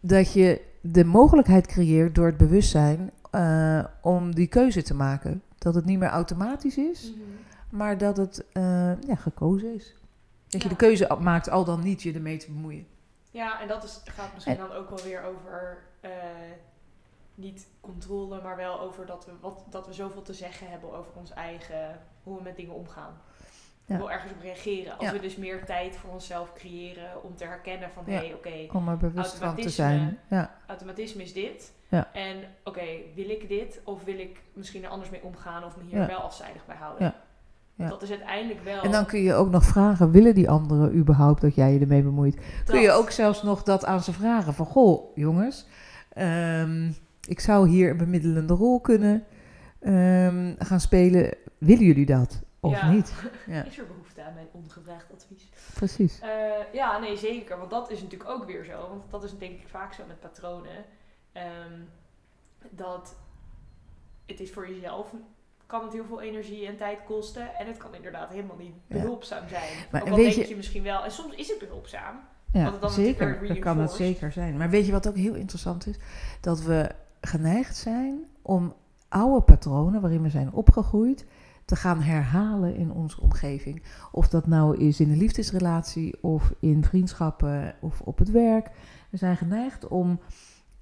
dat 0.00 0.32
je 0.32 0.60
de 0.80 1.04
mogelijkheid 1.04 1.66
creëert 1.66 2.14
door 2.14 2.26
het 2.26 2.36
bewustzijn 2.36 3.10
om 4.00 4.34
die 4.34 4.46
keuze 4.46 4.82
te 4.82 4.94
maken. 4.94 5.42
Dat 5.62 5.74
het 5.74 5.84
niet 5.84 5.98
meer 5.98 6.08
automatisch 6.08 6.76
is, 6.78 7.10
Mhm. 7.12 7.20
maar 7.68 7.98
dat 7.98 8.16
het 8.16 8.44
eh, 8.52 9.00
ja, 9.02 9.14
gekozen 9.14 9.74
is. 9.74 9.94
Dat 10.48 10.62
je 10.62 10.68
de 10.68 10.76
keuze 10.76 11.16
maakt 11.20 11.50
al 11.50 11.64
dan 11.64 11.82
niet 11.82 12.02
je 12.02 12.12
ermee 12.12 12.36
te 12.36 12.46
bemoeien. 12.52 12.86
Ja, 13.30 13.60
en 13.60 13.68
dat 13.68 13.84
is, 13.84 14.00
gaat 14.04 14.34
misschien 14.34 14.56
dan 14.56 14.72
ook 14.72 14.88
wel 14.88 15.02
weer 15.02 15.22
over 15.22 15.78
eh, 16.00 16.10
niet 17.34 17.66
controle, 17.80 18.42
maar 18.42 18.56
wel 18.56 18.80
over 18.80 19.06
dat 19.06 19.24
we, 19.26 19.32
wat, 19.40 19.64
dat 19.70 19.86
we 19.86 19.92
zoveel 19.92 20.22
te 20.22 20.34
zeggen 20.34 20.70
hebben 20.70 20.92
over 20.92 21.12
ons 21.14 21.30
eigen, 21.32 22.00
hoe 22.22 22.36
we 22.36 22.42
met 22.42 22.56
dingen 22.56 22.74
omgaan. 22.74 23.20
Ja. 23.92 23.98
Wel 23.98 24.10
ergens 24.10 24.32
op 24.32 24.40
reageren. 24.42 24.98
Als 24.98 25.06
Ja. 25.06 25.12
we 25.12 25.20
dus 25.20 25.36
meer 25.36 25.64
tijd 25.64 25.96
voor 25.96 26.10
onszelf 26.10 26.52
creëren 26.54 27.22
om 27.22 27.36
te 27.36 27.44
herkennen 27.44 27.90
van 27.90 28.02
Ja. 28.06 28.12
hé, 28.12 28.18
hey, 28.18 28.34
oké, 28.34 28.76
Om 28.76 28.88
er 28.88 28.96
bewust 28.96 29.28
van 29.30 29.38
te 29.38 29.44
Automatisme. 29.44 29.70
zijn. 29.70 30.18
Ja, 30.30 30.50
automatisme 30.66 31.22
is 31.22 31.32
dit. 31.32 31.72
Ja. 31.88 32.08
En 32.12 32.36
oké, 32.64 32.84
wil 33.14 33.30
ik 33.30 33.48
dit 33.48 33.80
of 33.84 34.04
wil 34.04 34.18
ik 34.18 34.42
misschien 34.54 34.84
er 34.84 34.88
anders 34.90 35.10
mee 35.10 35.22
omgaan 35.22 35.64
of 35.64 35.76
me 35.76 35.82
hier 35.82 36.06
wel 36.06 36.18
afzijdig 36.18 36.66
bij 36.66 36.76
houden? 36.76 37.14
Ja. 37.74 37.88
Dat 37.88 38.02
is 38.02 38.10
uiteindelijk 38.10 38.64
wel. 38.64 38.82
En 38.82 38.90
dan 38.90 39.06
kun 39.06 39.20
je 39.20 39.34
ook 39.34 39.50
nog 39.50 39.64
vragen, 39.64 40.10
willen 40.10 40.34
die 40.34 40.50
anderen 40.50 40.94
überhaupt 40.96 41.40
dat 41.40 41.54
jij 41.54 41.72
je 41.72 41.78
ermee 41.80 42.02
bemoeit? 42.02 42.36
Kun 42.64 42.80
je 42.80 42.90
ook 42.92 43.10
zelfs 43.10 43.42
nog 43.42 43.62
dat 43.62 43.84
aan 43.84 44.02
ze 44.02 44.12
vragen 44.12 44.54
van, 44.54 44.66
goh 44.66 45.16
jongens, 45.16 45.66
ehm, 46.12 46.90
ik 47.28 47.40
zou 47.40 47.68
hier 47.68 47.90
een 47.90 47.96
bemiddelende 47.96 48.54
rol 48.54 48.80
kunnen 48.80 49.24
ehm, 49.80 50.54
gaan 50.58 50.80
spelen. 50.80 51.34
Willen 51.58 51.84
jullie 51.84 52.06
dat 52.06 52.42
of 52.64 52.72
Ja. 52.80 52.90
niet? 52.90 53.12
Ja, 53.46 53.62
Is 53.64 53.78
er 53.78 53.86
behoefte 53.86 54.22
aan 54.22 54.34
mijn 54.34 54.46
ongevraagd 54.52 55.12
advies? 55.14 55.48
precies. 55.74 56.20
Eh, 56.20 56.28
ja, 56.72 56.98
nee, 56.98 57.16
zeker. 57.16 57.58
Want 57.58 57.70
dat 57.70 57.90
is 57.90 58.02
natuurlijk 58.02 58.30
ook 58.30 58.44
weer 58.44 58.64
zo. 58.64 58.88
Want 58.88 59.10
dat 59.10 59.24
is 59.24 59.38
denk 59.38 59.60
ik 59.60 59.68
vaak 59.68 59.92
zo 59.92 60.02
met 60.08 60.20
patronen. 60.20 60.84
Ehm, 61.32 61.80
dat 62.70 63.14
het 64.26 64.40
is 64.40 64.52
voor 64.52 64.68
jezelf 64.68 65.12
kan 65.66 65.82
het 65.84 65.92
heel 65.92 66.04
veel 66.04 66.20
energie 66.20 66.66
en 66.66 66.76
tijd 66.76 66.98
kosten. 67.04 67.54
En 67.54 67.66
het 67.66 67.76
kan 67.76 67.94
inderdaad 67.94 68.30
helemaal 68.30 68.56
niet 68.56 68.74
Ja. 68.86 68.96
behulpzaam 68.96 69.48
zijn. 69.48 69.72
Maar 69.90 70.02
ook 70.02 70.08
al 70.08 70.16
weet 70.16 70.24
denk 70.34 70.42
je- 70.46 70.48
je... 70.48 70.56
misschien 70.56 70.82
wel. 70.82 71.04
En 71.04 71.10
soms 71.10 71.34
is 71.34 71.48
het 71.48 71.58
behulpzaam. 71.58 72.16
Ja, 72.52 72.60
Want 72.62 72.72
het 72.72 72.80
dan 72.80 72.90
natuurlijk 72.90 73.18
zeker. 73.18 73.46
Dat 73.48 73.58
kan 73.58 73.78
het 73.78 73.90
zeker 73.92 74.32
zijn. 74.32 74.56
Maar 74.56 74.70
weet 74.70 74.86
je 74.86 74.92
wat 74.92 75.08
ook 75.08 75.16
heel 75.16 75.34
interessant 75.34 75.86
is? 75.86 75.96
Dat 76.40 76.60
we 76.62 76.90
geneigd 77.20 77.76
zijn 77.76 78.24
om 78.42 78.74
oude 79.08 79.40
patronen 79.42 80.00
waarin 80.00 80.22
we 80.22 80.28
zijn 80.30 80.52
opgegroeid 80.52 81.26
te 81.64 81.76
gaan 81.76 82.00
herhalen 82.00 82.76
in 82.76 82.92
onze 82.92 83.20
omgeving. 83.20 83.82
Of 84.12 84.28
dat 84.28 84.46
nou 84.46 84.76
is 84.76 85.00
in 85.00 85.10
een 85.10 85.16
liefdesrelatie 85.16 86.22
of 86.22 86.52
in 86.60 86.84
vriendschappen 86.84 87.74
of 87.80 88.00
op 88.00 88.18
het 88.18 88.30
werk. 88.30 88.70
We 89.10 89.16
zijn 89.16 89.36
geneigd 89.36 89.88
om 89.88 90.20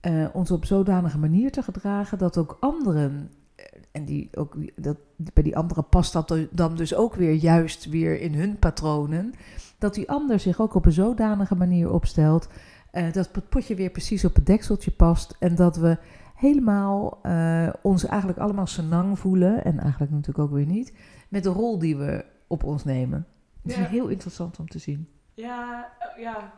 eh, 0.00 0.26
ons 0.32 0.50
op 0.50 0.64
zodanige 0.64 1.18
manier 1.18 1.50
te 1.50 1.62
gedragen 1.62 2.18
dat 2.18 2.38
ook 2.38 2.56
anderen, 2.60 3.30
eh, 3.54 3.64
en 3.92 4.04
die 4.04 4.28
ook, 4.36 4.56
dat, 4.76 4.96
bij 5.16 5.42
die 5.42 5.56
anderen 5.56 5.88
past 5.88 6.12
dat 6.12 6.34
dan 6.50 6.76
dus 6.76 6.94
ook 6.94 7.14
weer 7.14 7.32
juist 7.32 7.88
weer 7.88 8.20
in 8.20 8.34
hun 8.34 8.58
patronen, 8.58 9.32
dat 9.78 9.94
die 9.94 10.10
ander 10.10 10.40
zich 10.40 10.60
ook 10.60 10.74
op 10.74 10.86
een 10.86 10.92
zodanige 10.92 11.54
manier 11.54 11.92
opstelt 11.92 12.48
eh, 12.90 13.12
dat 13.12 13.28
het 13.32 13.48
potje 13.48 13.74
weer 13.74 13.90
precies 13.90 14.24
op 14.24 14.34
het 14.34 14.46
dekseltje 14.46 14.90
past 14.90 15.36
en 15.38 15.54
dat 15.54 15.76
we 15.76 15.98
helemaal 16.40 17.18
eh, 17.22 17.68
ons 17.82 18.04
eigenlijk 18.06 18.38
allemaal 18.38 18.66
senang 18.66 19.18
voelen 19.18 19.64
en 19.64 19.78
eigenlijk 19.80 20.12
natuurlijk 20.12 20.38
ook 20.48 20.54
weer 20.54 20.66
niet 20.66 20.92
met 21.28 21.42
de 21.42 21.48
rol 21.48 21.78
die 21.78 21.96
we 21.96 22.24
op 22.46 22.64
ons 22.64 22.84
nemen. 22.84 23.26
Het 23.62 23.72
is 23.72 23.78
Ja. 23.78 23.84
heel 23.84 24.08
interessant 24.08 24.58
om 24.58 24.68
te 24.68 24.78
zien. 24.78 25.08
Ja, 25.34 25.92
eh, 25.98 26.22
ja. 26.22 26.52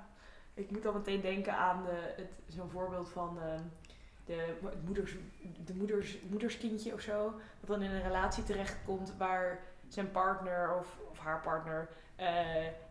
Ik 0.55 0.71
moet 0.71 0.83
dan 0.83 0.95
meteen 0.95 1.21
denken 1.21 1.57
aan 1.57 1.83
de, 1.83 2.15
het, 2.17 2.55
zo'n 2.55 2.71
voorbeeld 2.71 3.09
van 3.09 3.39
eh, 3.39 3.61
de, 4.25 4.57
het 4.65 4.85
moeders, 4.87 5.17
de 5.65 5.75
moeders, 5.75 6.19
moederskindje 6.31 6.93
of 6.93 7.01
zo. 7.01 7.33
Dat 7.61 7.69
dan 7.69 7.83
in 7.83 7.91
een 7.91 8.03
relatie 8.03 8.45
terechtkomt 8.45 9.15
waar 9.19 9.59
zijn 9.89 10.11
partner 10.11 10.75
of, 10.79 10.99
of 11.11 11.19
haar 11.19 11.41
partner 11.41 11.89
eh, 12.23 12.29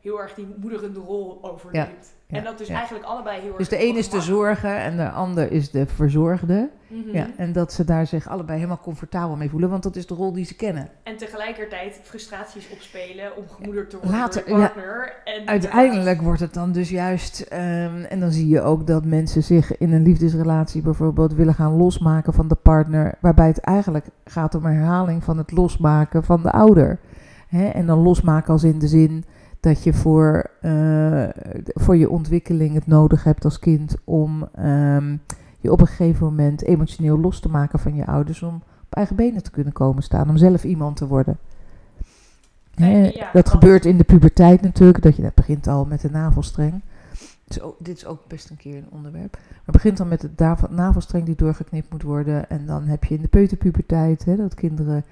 heel 0.02 0.22
erg 0.22 0.34
die 0.34 0.48
moederende 0.58 1.00
rol 1.00 1.39
overneemt. 1.41 2.13
Ja, 2.28 2.38
en 2.38 2.44
dat 2.44 2.58
dus 2.58 2.67
ja. 2.67 2.76
eigenlijk 2.76 3.06
allebei 3.06 3.39
heel 3.39 3.50
erg... 3.50 3.58
Dus 3.58 3.70
de 3.70 3.84
een 3.84 3.96
is 3.96 4.10
de 4.10 4.22
zorgen 4.22 4.78
en 4.78 4.98
de 4.98 5.10
ander 5.10 5.52
is 5.52 5.72
de 5.72 5.86
verzorgde. 5.86 6.70
Mhm. 6.88 7.15
Ja, 7.17 7.28
en 7.38 7.52
dat 7.52 7.74
ze 7.74 7.84
daar 7.84 8.08
zich 8.08 8.30
allebei 8.30 8.58
helemaal 8.58 8.80
comfortabel 8.82 9.36
mee 9.36 9.50
voelen, 9.50 9.70
want 9.70 9.84
dat 9.84 9.96
is 9.96 10.08
de 10.08 10.13
rol 10.13 10.34
die 10.34 10.46
ze 10.46 10.56
kennen. 10.56 10.89
En 11.04 11.17
tegelijkertijd 11.17 12.00
frustraties 12.04 12.70
opspelen 12.70 13.38
om 13.38 13.44
gemoederd 13.50 13.89
te 13.89 13.98
worden 13.98 14.20
Later, 14.20 14.44
door 14.46 14.60
partner. 14.60 15.13
En 15.24 15.48
Uiteindelijk 15.48 16.22
wordt 16.22 16.39
het 16.39 16.54
dan 16.54 16.72
dus 16.72 16.89
juist, 16.89 17.41
ehm, 17.41 18.04
en 18.04 18.20
dan 18.20 18.32
zie 18.32 18.48
je 18.48 18.62
ook 18.62 18.88
dat 18.88 19.06
mensen 19.06 19.44
zich 19.44 19.78
in 19.78 19.94
een 19.94 20.04
liefdesrelatie 20.04 20.82
bijvoorbeeld 20.82 21.34
willen 21.34 21.54
gaan 21.54 21.78
losmaken 21.78 22.34
van 22.34 22.48
de 22.48 22.56
partner, 22.56 23.17
waarbij 23.20 23.48
het 23.48 23.60
eigenlijk 23.60 24.06
gaat 24.26 24.56
om 24.56 24.65
een 24.65 24.76
herhaling 24.76 25.24
van 25.24 25.38
het 25.38 25.52
losmaken 25.52 26.24
van 26.24 26.41
de 26.41 26.52
ouder. 26.52 27.00
Hè? 27.52 27.68
En 27.68 27.86
dan 27.86 28.00
losmaken 28.00 28.54
als 28.54 28.64
in 28.64 28.80
de 28.80 28.88
zin 28.88 29.24
dat 29.60 29.84
je 29.84 29.94
voor, 29.94 30.50
eh, 30.62 31.28
voor 31.66 31.98
je 31.98 32.10
ontwikkeling 32.10 32.74
het 32.74 32.88
nodig 32.88 33.24
hebt 33.24 33.46
als 33.46 33.60
kind 33.60 33.96
om 34.04 34.50
ehm, 34.56 35.18
je 35.60 35.72
op 35.72 35.82
een 35.82 35.88
gegeven 35.88 36.26
moment 36.26 36.64
emotioneel 36.64 37.20
los 37.20 37.40
te 37.40 37.50
maken 37.50 37.80
van 37.80 37.96
je 37.96 38.06
ouders 38.06 38.42
om 38.44 38.56
op 38.56 38.96
eigen 38.96 39.16
benen 39.16 39.44
te 39.44 39.52
kunnen 39.52 39.74
komen 39.74 40.04
staan, 40.04 40.30
om 40.30 40.38
zelf 40.38 40.64
iemand 40.64 40.96
te 40.96 41.08
worden. 41.08 41.38
Hè, 42.76 43.08
ja, 43.08 43.30
dat 43.34 43.50
gebeurt 43.50 43.86
in 43.86 43.98
de 43.98 44.04
puberteit 44.04 44.62
natuurlijk, 44.62 45.04
dat 45.04 45.16
je 45.16 45.22
dat 45.22 45.36
begint 45.36 45.68
al 45.68 45.86
met 45.86 46.02
de 46.02 46.10
navelstreng. 46.10 46.82
Dus 47.44 47.62
ook, 47.62 47.76
dit 47.80 47.98
is 47.98 48.06
ook 48.06 48.28
best 48.28 48.50
een 48.50 48.58
keer 48.58 48.78
een 48.78 48.92
onderwerp. 48.92 49.32
Maar 49.32 49.62
het 49.66 49.76
begint 49.76 49.98
dan 49.98 50.08
met 50.08 50.22
de 50.22 50.30
navel- 50.36 50.68
navelstreng 50.72 51.26
die 51.26 51.36
doorgeknipt 51.36 51.92
moet 51.92 52.04
worden. 52.04 52.50
En 52.50 52.66
dan 52.66 52.84
heb 52.84 53.04
je 53.04 53.16
in 53.16 53.22
de 53.22 53.28
peuterpuberteit 53.28 54.26
hè, 54.26 54.36
dat 54.36 54.54
kinderen 54.54 55.04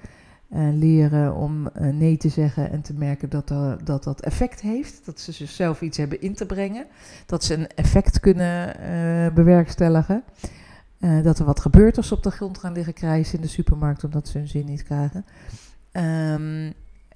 eh, 0.50 0.68
leren 0.72 1.34
om 1.34 1.66
eh, 1.68 1.92
nee 1.92 2.16
te 2.16 2.28
zeggen 2.28 2.70
en 2.70 2.82
te 2.82 2.94
merken 2.94 3.28
dat, 3.30 3.50
er- 3.50 3.84
dat 3.84 4.04
dat 4.04 4.20
effect 4.20 4.60
heeft. 4.60 5.04
Dat 5.06 5.20
ze 5.20 5.32
zichzelf 5.32 5.80
iets 5.80 5.96
hebben 5.96 6.20
in 6.20 6.34
te 6.34 6.46
brengen. 6.46 6.86
Dat 7.26 7.44
ze 7.44 7.54
een 7.54 7.68
effect 7.74 8.20
kunnen 8.20 8.78
eh, 8.80 9.34
bewerkstelligen. 9.34 10.22
Eh, 10.98 11.22
dat 11.22 11.38
er 11.38 11.44
wat 11.44 11.60
gebeurt 11.60 11.96
als 11.96 12.08
ze 12.08 12.14
op 12.14 12.22
de 12.22 12.30
grond 12.30 12.58
gaan 12.58 12.72
liggen 12.72 12.94
krijsen 12.94 13.34
in 13.34 13.40
de 13.40 13.48
supermarkt 13.48 14.04
omdat 14.04 14.28
ze 14.28 14.38
hun 14.38 14.48
zin 14.48 14.66
niet 14.66 14.82
krijgen. 14.82 15.24
Ehm, 15.92 16.72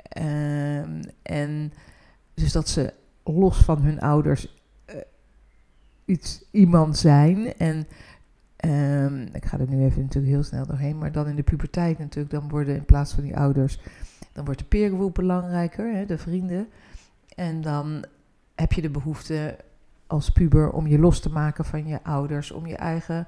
ehm, 0.09 1.03
en 1.23 1.73
dus 2.35 2.53
dat 2.53 2.69
ze 2.69 2.93
los 3.25 3.57
van 3.59 3.83
hun 3.83 4.01
ouders 4.01 4.63
eh, 4.85 4.97
iets, 6.05 6.45
iemand 6.51 6.99
zijn. 6.99 7.57
En 7.57 7.87
ehm, 8.69 9.27
ik 9.33 9.45
ga 9.45 9.59
er 9.59 9.69
nu 9.69 9.85
even 9.85 10.03
natuurlijk 10.03 10.33
heel 10.33 10.43
snel 10.43 10.67
doorheen, 10.67 10.99
maar 10.99 11.13
dan 11.13 11.27
in 11.27 11.37
de 11.37 11.43
puberteit 11.43 11.99
natuurlijk, 11.99 12.35
dan 12.35 12.49
worden 12.49 12.77
in 12.77 12.85
plaats 12.85 13.15
van 13.15 13.23
die 13.23 13.37
ouders, 13.37 13.81
dan 14.33 14.45
wordt 14.45 14.61
de 14.61 14.67
peergroep 14.67 15.15
belangrijker, 15.15 15.95
hè, 15.95 16.07
de 16.07 16.19
vrienden. 16.19 16.69
En 17.35 17.61
dan 17.61 18.05
heb 18.55 18.73
je 18.73 18.83
de 18.83 18.91
behoefte 18.91 19.57
als 20.07 20.31
puber 20.31 20.71
om 20.71 20.87
je 20.87 20.99
los 20.99 21.21
te 21.21 21.31
maken 21.31 21.65
van 21.65 21.87
je 21.87 22.03
ouders, 22.03 22.51
om 22.51 22.67
je 22.67 22.77
eigen 22.77 23.27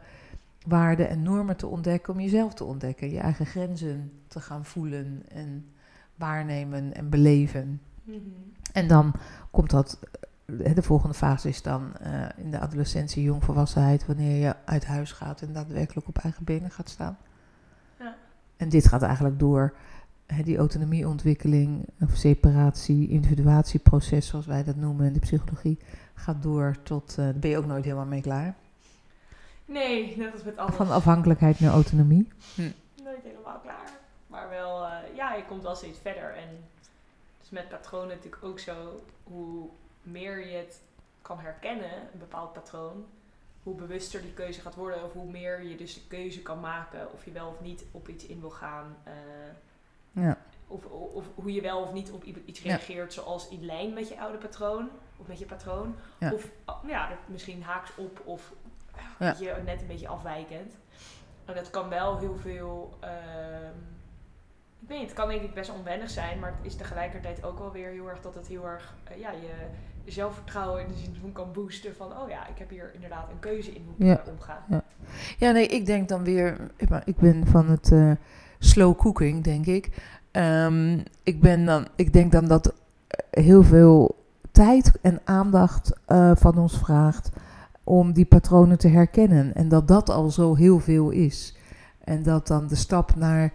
waarden 0.67 1.09
en 1.09 1.23
normen 1.23 1.57
te 1.57 1.67
ontdekken, 1.67 2.13
om 2.13 2.21
jezelf 2.21 2.55
te 2.55 2.65
ontdekken, 2.65 3.11
je 3.11 3.19
eigen 3.19 3.47
grenzen 3.47 4.13
te 4.27 4.41
gaan 4.41 4.65
voelen 4.65 5.23
en 5.29 5.67
waarnemen 6.15 6.95
en 6.95 7.09
beleven. 7.09 7.81
Mhm. 8.03 8.19
En 8.73 8.89
dan 8.89 9.13
komt 9.51 9.71
dat, 9.71 9.99
de 10.47 10.83
volgende 10.83 11.15
fase 11.15 11.49
is 11.49 11.63
dan 11.63 11.97
eh, 11.97 12.29
in 12.37 12.51
de 12.51 12.59
adolescentie, 12.59 13.23
jongvolwassenheid, 13.23 14.07
wanneer 14.07 14.45
je 14.45 14.55
uit 14.65 14.87
huis 14.87 15.13
gaat 15.13 15.43
en 15.43 15.53
daadwerkelijk 15.53 16.09
op 16.09 16.19
eigen 16.19 16.45
benen 16.45 16.71
gaat 16.71 16.89
staan. 16.89 17.19
Ja. 17.99 18.17
En 18.57 18.69
dit 18.69 18.89
gaat 18.89 19.03
eigenlijk 19.03 19.39
door 19.39 19.75
hè, 20.27 20.43
die 20.43 20.57
autonomieontwikkeling, 20.57 21.87
of 22.01 22.15
separatie, 22.15 23.09
individuatieproces, 23.09 24.27
zoals 24.27 24.47
wij 24.47 24.65
dat 24.65 24.77
noemen 24.77 25.07
in 25.07 25.13
de 25.13 25.19
psychologie, 25.19 25.79
gaat 26.15 26.43
door 26.43 26.77
tot, 26.83 27.11
eh 27.11 27.25
daar 27.25 27.35
ben 27.35 27.51
je 27.51 27.59
ook 27.59 27.67
nooit 27.67 27.85
helemaal 27.85 28.07
mee 28.07 28.21
klaar. 28.21 28.55
Nee, 29.65 30.17
net 30.17 30.33
als 30.33 30.43
met 30.43 30.57
alles. 30.57 30.75
Van 30.75 30.91
afhankelijkheid 30.91 31.61
naar 31.61 31.73
autonomie. 31.73 32.29
Nooit 33.05 33.23
helemaal 33.23 33.59
klaar. 33.63 33.91
Maar 34.27 34.49
wel, 34.49 34.85
eh, 34.85 35.17
ja, 35.17 35.35
je 35.35 35.45
komt 35.45 35.63
wel 35.63 35.75
steeds 35.75 35.99
verder. 35.99 36.35
En 36.35 36.49
dus 37.41 37.51
met 37.51 37.69
patronen 37.69 38.09
natuurlijk 38.09 38.45
ook 38.45 38.59
zo. 38.59 39.03
Hoe 39.25 39.69
meer 40.07 40.47
je 40.47 40.57
het 40.57 40.81
kan 41.23 41.39
herkennen, 41.41 41.93
een 42.13 42.19
bepaald 42.19 42.53
patroon, 42.53 43.07
hoe 43.63 43.75
bewuster 43.75 44.21
die 44.23 44.33
keuze 44.33 44.61
gaat 44.61 44.75
worden. 44.75 45.05
Of 45.05 45.13
hoe 45.13 45.31
meer 45.31 45.63
je 45.63 45.77
dus 45.77 45.95
de 45.95 46.07
keuze 46.09 46.43
kan 46.43 46.61
maken 46.61 47.13
of 47.13 47.25
je 47.25 47.31
wel 47.31 47.49
of 47.49 47.61
niet 47.61 47.85
op 47.91 48.09
iets 48.09 48.27
in 48.27 48.41
wil 48.41 48.51
gaan. 48.51 48.97
eh, 49.05 49.13
Ja. 50.23 50.39
of, 50.69 50.85
of, 50.87 51.13
of 51.15 51.25
hoe 51.35 51.53
je 51.53 51.61
wel 51.61 51.81
of 51.83 51.93
niet 51.93 52.11
op 52.11 52.25
iets 52.25 52.61
Ja. 52.63 52.69
reageert 52.71 53.13
zoals 53.13 53.49
in 53.49 53.65
lijn 53.65 53.93
met 53.93 54.09
je 54.09 54.21
oude 54.21 54.39
patroon. 54.39 54.89
Of 55.17 55.27
met 55.27 55.39
je 55.39 55.47
patroon. 55.47 55.95
Ja. 56.19 56.33
Of 56.33 56.51
ja, 56.87 57.19
misschien 57.27 57.63
haaks 57.63 57.91
op 57.97 58.21
of 58.25 58.53
je, 59.39 59.55
net 59.65 59.81
een 59.81 59.87
beetje 59.87 60.09
afwijkend. 60.09 60.75
En 61.45 61.55
dat 61.55 61.71
kan 61.71 61.89
wel 61.89 62.19
heel 62.19 62.37
veel... 62.37 62.97
ehm, 63.01 63.75
ik 64.81 64.89
weet 64.89 64.99
niet, 64.99 65.07
het 65.09 65.17
kan 65.17 65.29
denk 65.29 65.43
ik 65.43 65.55
best 65.55 65.71
onwennig 65.71 66.11
zijn. 66.11 66.39
Maar 66.39 66.55
het 66.57 66.65
is 66.67 66.77
tegelijkertijd 66.77 67.45
ook 67.45 67.59
wel 67.59 67.73
weer 67.73 67.91
heel 67.91 68.09
erg 68.09 68.21
dat 68.21 68.35
het 68.35 68.47
heel 68.47 68.67
erg... 68.67 68.95
eh, 69.05 69.19
ja, 69.19 69.31
je 69.31 69.53
zelfvertrouwen 70.07 70.81
in 70.83 70.89
de 70.89 70.99
zin 70.99 71.17
van 71.21 71.33
kan 71.33 71.53
boosten. 71.53 71.95
Van, 71.97 72.07
oh 72.07 72.29
ja, 72.29 72.47
ik 72.49 72.59
heb 72.59 72.71
hier 72.71 72.91
inderdaad 72.95 73.31
een 73.31 73.39
keuze 73.39 73.71
in 73.71 73.83
hoe 73.87 73.95
ik 74.11 74.17
Ja. 74.17 74.23
omga. 74.33 74.65
Ja, 75.39 75.51
nee, 75.51 75.67
ik 75.67 75.87
denk 75.87 76.09
dan 76.09 76.25
weer. 76.25 76.71
ik 76.77 76.89
ben- 76.89 77.03
Ik 77.05 77.17
ben 77.17 77.47
van 77.47 77.69
het 77.69 77.93
eh, 77.93 78.11
slow 78.59 78.97
cooking, 78.99 79.45
denk 79.45 79.67
ik. 79.67 79.89
Ehm, 80.31 80.99
ik, 81.23 81.41
ben 81.41 81.65
dan, 81.65 81.87
ik 81.97 82.13
denk 82.13 82.33
dan 82.33 82.47
dat 82.47 82.67
eh, 83.07 83.43
heel 83.45 83.63
veel 83.63 84.25
tijd 84.51 84.93
en 85.03 85.21
aandacht 85.25 85.93
eh, 86.07 86.31
van 86.35 86.59
ons 86.59 86.79
vraagt 86.79 87.31
om 87.85 88.13
die 88.13 88.25
patronen 88.25 88.79
te 88.79 88.89
herkennen. 88.89 89.55
En 89.55 89.69
dat 89.69 89.89
dat 89.89 90.09
al 90.11 90.31
zo 90.31 90.55
heel 90.55 90.81
veel 90.81 91.11
is. 91.11 91.57
En 92.05 92.23
dat 92.23 92.47
dan 92.47 92.67
de 92.67 92.75
stap 92.75 93.15
naar 93.15 93.53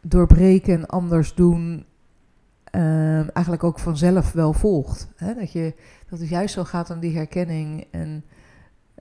doorbreken 0.00 0.74
en 0.74 0.86
anders 0.86 1.34
doen 1.34 1.84
ehm, 2.72 3.28
eigenlijk 3.32 3.64
ook 3.64 3.78
vanzelf 3.78 4.32
wel 4.32 4.52
volgt. 4.52 5.08
Hè? 5.16 5.34
Dat, 5.34 5.52
je, 5.52 5.74
dat 6.10 6.18
het 6.18 6.28
juist 6.28 6.54
zo 6.54 6.64
gaat 6.64 6.90
om 6.90 7.00
die 7.00 7.16
herkenning. 7.16 7.86
En 7.90 8.24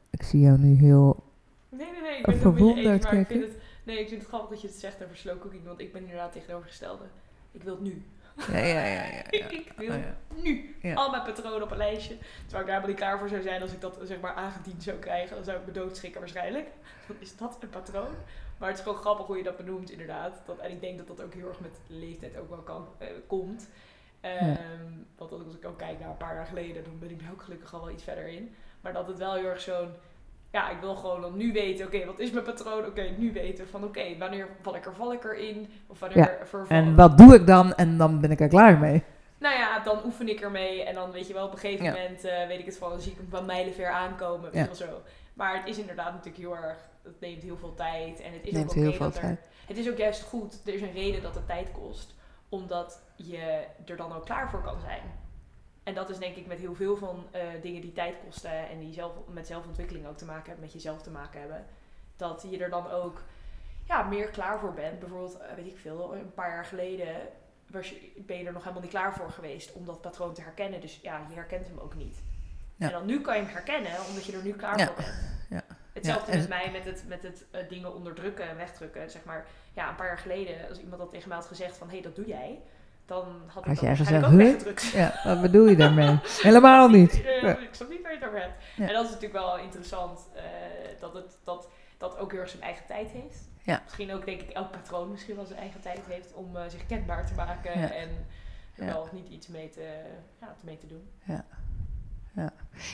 ik 0.10 0.23
zie 0.23 0.39
jou 0.39 0.57
nu 0.57 0.75
heel 0.75 1.23
Nee, 1.69 1.88
nee, 1.91 2.01
nee. 2.01 2.17
Ik 2.19 2.25
ben 2.25 2.38
Verwonderd 2.39 3.03
ik 3.03 3.10
kijken. 3.10 3.25
vind 3.39 3.41
het... 3.53 3.62
Nee, 3.84 3.99
ik 3.99 4.07
vind 4.07 4.19
het 4.21 4.29
grappig 4.29 4.49
dat 4.49 4.62
je 4.62 4.67
het 4.67 4.75
zegt 4.77 5.03
over 5.03 5.15
slow 5.17 5.39
cooking. 5.39 5.65
Want 5.65 5.79
ik 5.79 5.93
ben 5.93 6.01
inderdaad 6.01 6.31
tegenovergestelde. 6.31 7.03
Ik 7.51 7.63
wil 7.63 7.73
het 7.73 7.84
nu. 7.84 8.03
Ja, 8.51 8.57
ja, 8.57 8.65
ja. 8.65 9.03
ja, 9.03 9.03
ja. 9.31 9.49
ik 9.49 9.73
wil 9.77 9.89
Oh, 9.89 9.95
ja. 9.97 10.15
nu 10.43 10.75
al 10.95 11.10
mijn 11.10 11.23
patronen 11.23 11.63
op 11.63 11.71
een 11.71 11.77
lijstje. 11.77 12.17
Terwijl 12.47 12.63
ik 12.67 12.71
daar 12.73 12.88
niet 12.88 12.95
klaar 12.95 13.19
voor 13.19 13.29
zou 13.29 13.41
zijn 13.41 13.62
als 13.62 13.71
ik 13.71 13.81
dat 13.81 13.99
zeg 14.03 14.19
maar 14.19 14.34
aangediend 14.34 14.84
zou 14.84 14.97
krijgen. 14.97 15.36
Dan 15.36 15.45
zou 15.45 15.57
ik 15.60 15.65
me 15.65 15.71
doodschrikken 15.71 16.19
waarschijnlijk. 16.19 16.67
Dan 17.07 17.15
is 17.19 17.38
dat 17.38 17.57
een 17.62 17.69
patroon. 17.69 18.13
Maar 18.62 18.69
het 18.69 18.80
is 18.80 18.84
gewoon 18.86 19.00
grappig 19.02 19.26
hoe 19.26 19.38
je 19.38 19.43
dat 19.43 19.58
benoemt 19.58 19.91
inderdaad. 19.91 20.41
Dat, 20.45 20.58
en 20.58 20.71
ik 20.71 20.82
denk 20.82 20.97
dat 20.97 21.08
dat 21.08 21.21
ook 21.21 21.34
heel 21.34 21.47
erg 21.47 21.60
met 21.60 21.80
leeftijd 21.88 22.38
ook 22.38 22.50
wel 22.50 22.58
kan, 22.60 22.88
eh, 22.97 23.08
komt. 23.28 23.69
Ehm, 24.21 24.56
Want 25.17 25.32
als 25.32 25.56
ik 25.56 25.65
ook 25.65 25.78
kijk 25.78 26.00
naar 26.00 26.10
een 26.10 26.17
paar 26.17 26.36
jaar 26.36 26.45
geleden, 26.45 26.84
dan 26.84 27.00
ben 27.00 27.10
ik 27.10 27.19
daar 27.19 27.32
ook 27.32 27.41
gelukkig 27.41 27.74
al 27.74 27.80
wel 27.80 27.89
iets 27.89 28.04
verder 28.04 28.28
in. 28.28 28.56
Maar 28.82 28.93
dat 28.93 29.08
het 29.08 29.17
wel 29.17 29.34
heel 29.34 29.45
erg 29.45 29.62
zo'n... 29.62 29.89
Ja, 30.52 30.69
ik 30.69 30.80
wil 30.80 30.95
gewoon 30.95 31.21
dan 31.21 31.38
nu 31.38 31.52
weten, 31.54 31.86
oké, 31.86 32.06
wat 32.06 32.19
is 32.19 32.32
mijn 32.32 32.45
patroon? 32.45 32.86
Oké, 32.86 33.10
nu 33.17 33.34
weten 33.34 33.67
van, 33.67 33.84
oké, 33.84 34.17
wanneer 34.17 34.47
val 34.62 34.76
ik 34.76 34.86
er, 34.86 34.95
val 34.95 35.13
ik 35.13 35.24
erin? 35.24 35.69
Of 35.88 36.00
wanneer 36.00 36.17
Ja, 36.17 36.45
verval 36.45 36.78
En 36.78 36.95
wat 36.95 37.17
doe 37.17 37.36
ik 37.36 37.47
dan? 37.47 37.74
En 37.74 37.97
dan 37.97 38.19
ben 38.21 38.32
ik 38.32 38.39
er 38.39 38.47
klaar 38.47 38.78
mee. 38.78 39.04
nou 39.38 39.56
ja, 39.56 39.80
dan 39.80 40.06
oefen 40.06 40.30
ik 40.30 40.39
ermee. 40.41 40.84
En 40.84 40.93
dan 40.95 41.12
weet 41.12 41.28
je 41.28 41.34
wel, 41.34 41.45
op 41.45 41.52
een 41.52 41.58
gegeven 41.58 41.86
Ja. 41.86 41.91
moment 41.91 42.24
eh, 42.24 42.47
weet 42.47 42.60
ik 42.60 42.65
het 42.65 42.78
van, 42.78 42.89
dan 42.89 43.02
zie 43.02 43.12
ik 43.12 43.17
hem 43.17 43.28
van 43.30 43.45
mijlenver 43.45 43.88
aankomen. 43.91 44.52
Weet 44.52 44.54
Ja. 44.54 44.60
je 44.62 44.65
wel 44.67 44.76
zo. 44.76 45.02
Maar 45.33 45.57
het 45.57 45.67
is 45.67 45.77
inderdaad 45.77 46.13
natuurlijk 46.13 46.37
heel 46.37 46.55
erg, 46.55 46.89
het 47.01 47.19
neemt 47.19 47.41
heel 47.41 47.57
veel 47.57 47.73
tijd. 47.73 48.19
En 48.19 48.33
het 48.33 48.45
is 48.45 48.53
Neemt 48.53 48.69
ook 48.69 48.75
heel 48.75 48.91
veel 48.93 49.05
dat 49.05 49.15
er, 49.15 49.21
tijd. 49.21 49.47
het 49.65 49.77
is 49.77 49.89
ook 49.89 49.97
juist 49.97 50.21
goed, 50.21 50.61
er 50.67 50.73
is 50.73 50.81
een 50.81 50.91
reden 50.91 51.21
dat 51.21 51.35
het 51.35 51.45
tijd 51.45 51.71
kost. 51.71 52.15
Omdat 52.49 53.01
je 53.15 53.65
er 53.85 53.95
dan 53.97 54.13
ook 54.13 54.25
klaar 54.25 54.49
voor 54.49 54.61
kan 54.61 54.79
zijn. 54.79 55.19
En 55.83 55.93
dat 55.93 56.09
is 56.09 56.17
denk 56.17 56.35
ik 56.35 56.47
met 56.47 56.59
heel 56.59 56.75
veel 56.75 56.95
van 56.95 57.27
eh, 57.31 57.41
dingen 57.61 57.81
die 57.81 57.91
tijd 57.91 58.15
kosten 58.25 58.69
en 58.69 58.79
die 58.79 58.93
zelf, 58.93 59.13
met 59.27 59.47
zelfontwikkeling 59.47 60.07
ook 60.07 60.17
te 60.17 60.25
maken 60.25 60.45
hebben, 60.45 60.63
met 60.63 60.73
jezelf 60.73 61.01
te 61.01 61.11
maken 61.11 61.39
hebben. 61.39 61.65
Dat 62.15 62.45
je 62.49 62.57
er 62.57 62.69
dan 62.69 62.89
ook 62.89 63.23
ja, 63.87 64.03
meer 64.03 64.27
klaar 64.27 64.59
voor 64.59 64.73
bent. 64.73 64.99
Bijvoorbeeld, 64.99 65.37
eh, 65.37 65.53
weet 65.53 65.67
ik 65.67 65.77
veel, 65.77 66.15
een 66.15 66.33
paar 66.33 66.49
jaar 66.49 66.65
geleden 66.65 67.15
was 67.67 67.89
je, 67.89 68.23
ben 68.25 68.37
je 68.37 68.45
er 68.45 68.53
nog 68.53 68.61
helemaal 68.61 68.83
niet 68.83 68.91
klaar 68.91 69.13
voor 69.13 69.31
geweest 69.31 69.73
om 69.73 69.85
dat 69.85 70.01
patroon 70.01 70.33
te 70.33 70.41
herkennen. 70.41 70.81
Dus 70.81 70.99
ja, 71.01 71.25
je 71.29 71.35
herkent 71.35 71.67
hem 71.67 71.79
ook 71.79 71.95
niet. 71.95 72.21
Ja. 72.81 72.87
En 72.87 72.93
dan 72.93 73.05
nu 73.05 73.21
kan 73.21 73.35
je 73.35 73.41
hem 73.43 73.51
herkennen, 73.51 73.91
omdat 74.09 74.25
je 74.25 74.31
er 74.37 74.43
nu 74.43 74.53
klaar 74.53 74.79
voor 74.79 74.95
bent. 74.95 75.13
Ja. 75.49 75.61
Hetzelfde 75.93 76.31
Ja, 76.31 76.37
met 76.37 76.49
mij 76.49 76.69
met 76.71 76.85
het, 76.85 77.03
met 77.07 77.21
het 77.21 77.45
eh, 77.51 77.69
dingen 77.69 77.95
onderdrukken 77.95 78.49
en 78.49 78.55
wegdrukken. 78.57 79.09
Zeg 79.09 79.23
maar, 79.23 79.45
ja, 79.73 79.89
een 79.89 79.95
paar 79.95 80.07
jaar 80.07 80.17
geleden, 80.17 80.67
als 80.69 80.79
iemand 80.79 81.01
dat 81.01 81.09
tegen 81.09 81.27
mij 81.27 81.37
had 81.37 81.45
gezegd 81.47 81.77
van, 81.77 81.87
hé, 81.87 81.93
hey, 81.93 82.03
dat 82.03 82.15
doe 82.15 82.25
jij. 82.25 82.59
Dan 83.05 83.25
had 83.47 83.65
ik 83.65 83.77
Had 83.77 83.87
dat 83.87 83.97
gezegd, 83.97 84.25
ook 84.25 84.31
weggedrukt. 84.31 84.83
Ja, 84.85 85.19
wat 85.23 85.41
bedoel 85.41 85.67
je 85.67 85.75
daarmee? 85.75 86.19
Helemaal 86.49 86.89
niet. 86.89 87.23
Eh, 87.25 87.41
Ja. 87.41 87.57
Ik 87.57 87.69
snap 87.71 87.89
niet 87.89 88.01
waar 88.01 88.11
je 88.11 88.17
het 88.17 88.27
over 88.27 88.39
hebt. 88.41 88.63
Ja. 88.75 88.87
En 88.87 88.93
dat 88.93 89.03
is 89.03 89.11
natuurlijk 89.11 89.43
wel 89.43 89.57
interessant, 89.57 90.27
eh, 90.35 90.43
dat, 90.99 91.13
het, 91.13 91.37
dat 91.43 91.67
dat 91.97 92.17
ook 92.17 92.31
heel 92.31 92.39
erg 92.39 92.49
zijn 92.49 92.63
eigen 92.63 92.85
tijd 92.85 93.09
heeft. 93.09 93.49
Ja. 93.63 93.81
Misschien 93.83 94.13
ook, 94.13 94.25
denk 94.25 94.41
ik, 94.41 94.49
elk 94.49 94.71
patroon 94.71 95.11
misschien 95.11 95.35
wel 95.35 95.45
zijn 95.45 95.59
eigen 95.59 95.81
tijd 95.81 95.99
heeft 96.07 96.33
om 96.33 96.57
eh, 96.57 96.63
zich 96.67 96.85
kenbaar 96.85 97.25
te 97.27 97.33
maken 97.33 97.73
en 97.73 98.09
er 98.75 98.85
wel 98.85 99.01
of 99.01 99.11
niet 99.11 99.29
iets 99.29 99.47
mee 99.47 99.69
te, 99.69 99.87
ja, 100.41 100.55
mee 100.63 100.77
te 100.77 100.87
doen. 100.87 101.09
Ja, 101.23 101.45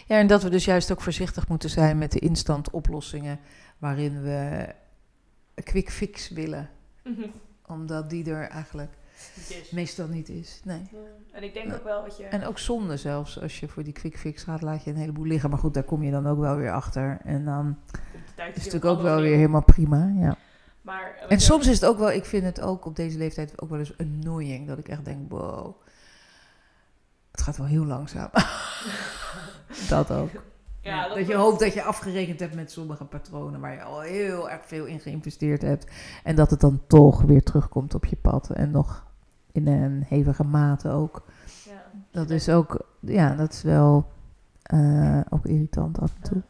en 0.08 0.28
dat 0.28 0.43
we 0.43 0.50
dus 0.50 0.65
juist 0.65 0.91
ook 0.91 1.02
voorzichtig 1.02 1.47
moeten 1.47 1.69
zijn 1.69 1.97
met 1.97 2.12
de 2.12 2.19
instant 2.19 2.69
oplossingen 2.69 3.39
waarin 3.78 4.21
we 4.21 4.67
een 5.56 5.63
quick 5.63 5.89
fix 5.91 6.30
willen. 6.30 6.69
Omdat 7.65 8.10
die 8.10 8.30
er 8.32 8.50
eigenlijk 8.50 8.91
meestal 9.71 10.08
niet 10.08 10.30
is. 10.30 10.62
Nee. 10.63 10.88
Ja. 10.91 10.97
En 11.32 11.43
ik 11.43 11.54
denk 11.54 11.67
Ja. 11.67 11.73
ook 11.76 11.84
wel 11.84 12.04
dat 12.04 12.17
je... 12.17 12.23
En 12.23 12.45
ook 12.45 12.60
zonde 12.60 12.97
zelfs, 12.97 13.41
als 13.41 13.60
je 13.60 13.67
voor 13.67 13.84
die 13.84 13.93
quick 13.93 14.17
fix 14.17 14.43
gaat, 14.43 14.62
laat 14.62 14.84
je 14.84 14.89
een 14.89 14.97
heleboel 14.97 15.26
liggen. 15.26 15.50
Maar 15.50 15.60
goed, 15.60 15.73
daar 15.73 15.84
kom 15.84 16.04
je 16.04 16.12
dan 16.12 16.28
ook 16.28 16.39
wel 16.39 16.56
weer 16.56 16.71
achter. 16.71 17.19
En 17.23 17.45
dan 17.45 17.78
is 17.88 18.43
het 18.45 18.56
natuurlijk 18.56 18.86
ook 18.86 19.02
wel 19.02 19.21
weer 19.21 19.36
helemaal 19.36 19.63
prima. 19.63 20.13
Ja. 20.19 20.38
Maar, 20.82 21.15
eh, 21.21 21.32
En 21.32 21.39
soms 21.39 21.67
is 21.67 21.80
het 21.80 21.86
ook 21.89 21.97
wel, 21.97 22.12
ik 22.12 22.26
vind 22.26 22.43
het 22.43 22.62
ook 22.62 22.86
op 22.86 22.95
deze 22.95 23.17
leeftijd 23.17 23.62
ook 23.62 23.69
wel 23.69 23.80
eens 23.80 23.97
annoying. 23.97 24.67
Dat 24.67 24.78
ik 24.78 24.88
echt 24.88 25.06
denk, 25.06 25.30
wow, 25.32 25.76
gaat 27.48 27.58
wel 27.58 27.68
heel 27.68 27.86
langzaam. 27.86 28.30
dat 29.90 30.12
ook. 30.12 30.30
Ja, 30.82 31.08
dat, 31.08 31.28
je 31.28 31.36
hoopt 31.36 31.60
dat 31.60 31.74
je 31.74 31.84
afgerekend 31.84 32.40
hebt 32.40 32.56
met 32.56 32.72
sommige 32.72 33.06
patronen 33.06 33.60
waar 33.60 33.74
je 33.74 33.84
al 33.84 34.00
heel 34.00 34.50
erg 34.50 34.66
veel 34.66 34.86
in 34.86 35.00
geïnvesteerd 35.00 35.62
hebt. 35.62 35.92
En 36.24 36.36
dat 36.36 36.50
het 36.50 36.60
dan 36.60 36.82
toch 36.88 37.22
weer 37.22 37.44
terugkomt 37.44 37.94
op 37.94 38.06
je 38.06 38.16
pad. 38.16 38.50
En 38.50 38.72
nog 38.72 39.06
in 39.52 39.68
een 39.68 40.04
hevige 40.08 40.44
mate 40.44 40.90
ook. 40.90 41.24
Ja. 41.66 41.84
Dat 42.12 42.30
is 42.30 42.50
ook, 42.50 42.86
ja, 43.00 43.36
dat 43.36 43.54
is 43.54 43.62
wel 43.62 44.12
eh, 44.64 45.22
ook 45.30 45.46
irritant 45.46 46.00
af 46.00 46.16
en 46.16 46.22
toe. 46.22 46.42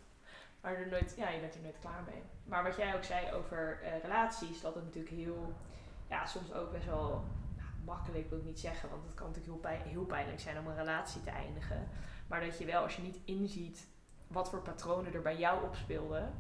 Maar 0.61 0.75
er 0.75 0.87
nooit, 0.89 1.13
ja, 1.17 1.29
je 1.29 1.39
bent 1.39 1.55
er 1.55 1.61
nooit 1.61 1.79
klaar 1.81 2.03
mee. 2.05 2.21
Maar 2.43 2.63
wat 2.63 2.75
jij 2.75 2.95
ook 2.95 3.03
zei 3.03 3.31
over 3.33 3.79
eh, 3.83 4.01
relaties, 4.03 4.61
dat 4.61 4.75
het 4.75 4.83
natuurlijk 4.83 5.15
heel, 5.15 5.53
ja, 6.09 6.25
soms 6.25 6.53
ook 6.53 6.71
best 6.71 6.85
wel 6.85 7.23
makkelijk 7.87 8.29
wil 8.29 8.39
ik 8.39 8.45
niet 8.45 8.59
zeggen, 8.59 8.89
want 8.89 9.03
het 9.05 9.13
kan 9.13 9.27
natuurlijk 9.27 9.53
heel, 9.53 9.71
pijn, 9.71 9.81
heel 9.89 10.05
pijnlijk 10.05 10.39
zijn 10.39 10.59
om 10.59 10.67
een 10.67 10.75
relatie 10.75 11.23
te 11.23 11.29
eindigen. 11.29 11.87
Maar 12.27 12.41
dat 12.45 12.57
je 12.57 12.65
wel, 12.65 12.81
als 12.83 12.95
je 12.95 13.01
niet 13.01 13.19
inziet 13.25 13.87
wat 14.27 14.49
voor 14.49 14.61
patronen 14.61 15.13
er 15.13 15.21
bij 15.21 15.37
jou 15.37 15.63
opspeelden, 15.63 16.33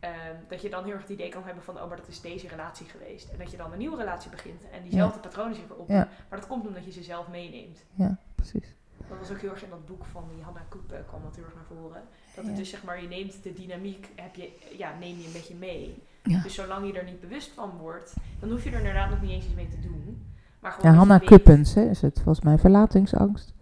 ehm, 0.00 0.36
dat 0.48 0.62
je 0.62 0.70
dan 0.70 0.84
heel 0.84 0.92
erg 0.92 1.02
het 1.02 1.10
idee 1.10 1.28
kan 1.28 1.44
hebben 1.44 1.62
van, 1.62 1.80
oh, 1.80 1.88
maar 1.88 1.96
dat 1.96 2.08
is 2.08 2.20
deze 2.20 2.48
relatie 2.48 2.86
geweest. 2.86 3.28
En 3.28 3.38
dat 3.38 3.50
je 3.50 3.56
dan 3.56 3.72
een 3.72 3.78
nieuwe 3.78 3.96
relatie 3.96 4.30
begint 4.30 4.70
en 4.70 4.82
diezelfde 4.82 5.20
patronen 5.20 5.54
zich 5.54 5.66
weer. 5.68 5.96
Ja. 5.96 6.08
Maar 6.28 6.38
dat 6.38 6.48
komt 6.48 6.66
omdat 6.66 6.84
je 6.84 6.92
ze 6.92 7.02
zelf 7.02 7.28
meeneemt. 7.28 7.84
Ja, 7.94 8.18
precies. 8.34 8.74
Dat 9.08 9.18
was 9.18 9.30
ook 9.30 9.40
heel 9.40 9.50
erg 9.50 9.62
in 9.62 9.70
dat 9.70 9.86
boek 9.86 10.04
van 10.04 10.28
die 10.34 10.42
Hanna 10.42 10.64
Koepen 10.68 11.04
kwam 11.06 11.22
dat 11.22 11.34
heel 11.36 11.44
erg 11.44 11.54
naar 11.54 11.64
voren. 11.64 12.02
Dat 12.34 12.44
het 12.44 12.52
Ja. 12.52 12.58
dus 12.58 12.70
zeg 12.70 12.82
maar, 12.82 13.02
je 13.02 13.08
neemt 13.08 13.42
de 13.42 13.52
dynamiek, 13.52 14.08
heb 14.14 14.34
je, 14.34 14.52
ja, 14.78 14.94
neem 14.98 15.18
je 15.18 15.26
een 15.26 15.32
beetje 15.32 15.54
mee. 15.54 16.02
Ja. 16.22 16.42
Dus 16.42 16.54
zolang 16.54 16.86
je 16.86 16.98
er 16.98 17.04
niet 17.04 17.20
bewust 17.20 17.50
van 17.50 17.70
wordt, 17.76 18.14
dan 18.40 18.50
hoef 18.50 18.64
je 18.64 18.70
er 18.70 18.78
inderdaad 18.78 19.10
nog 19.10 19.20
niet 19.20 19.30
eens 19.30 19.44
iets 19.44 19.54
mee 19.54 19.68
te 19.68 19.80
doen. 19.80 20.31
Maar 20.62 20.72
gewoon 20.72 20.90
Ja, 20.92 20.96
Hanna 20.98 21.18
Kuppens 21.18 21.74
hè, 21.74 21.82
is 21.90 22.02
het, 22.02 22.14
volgens 22.14 22.44
mij 22.44 22.58
verlatingsangst. 22.58 23.54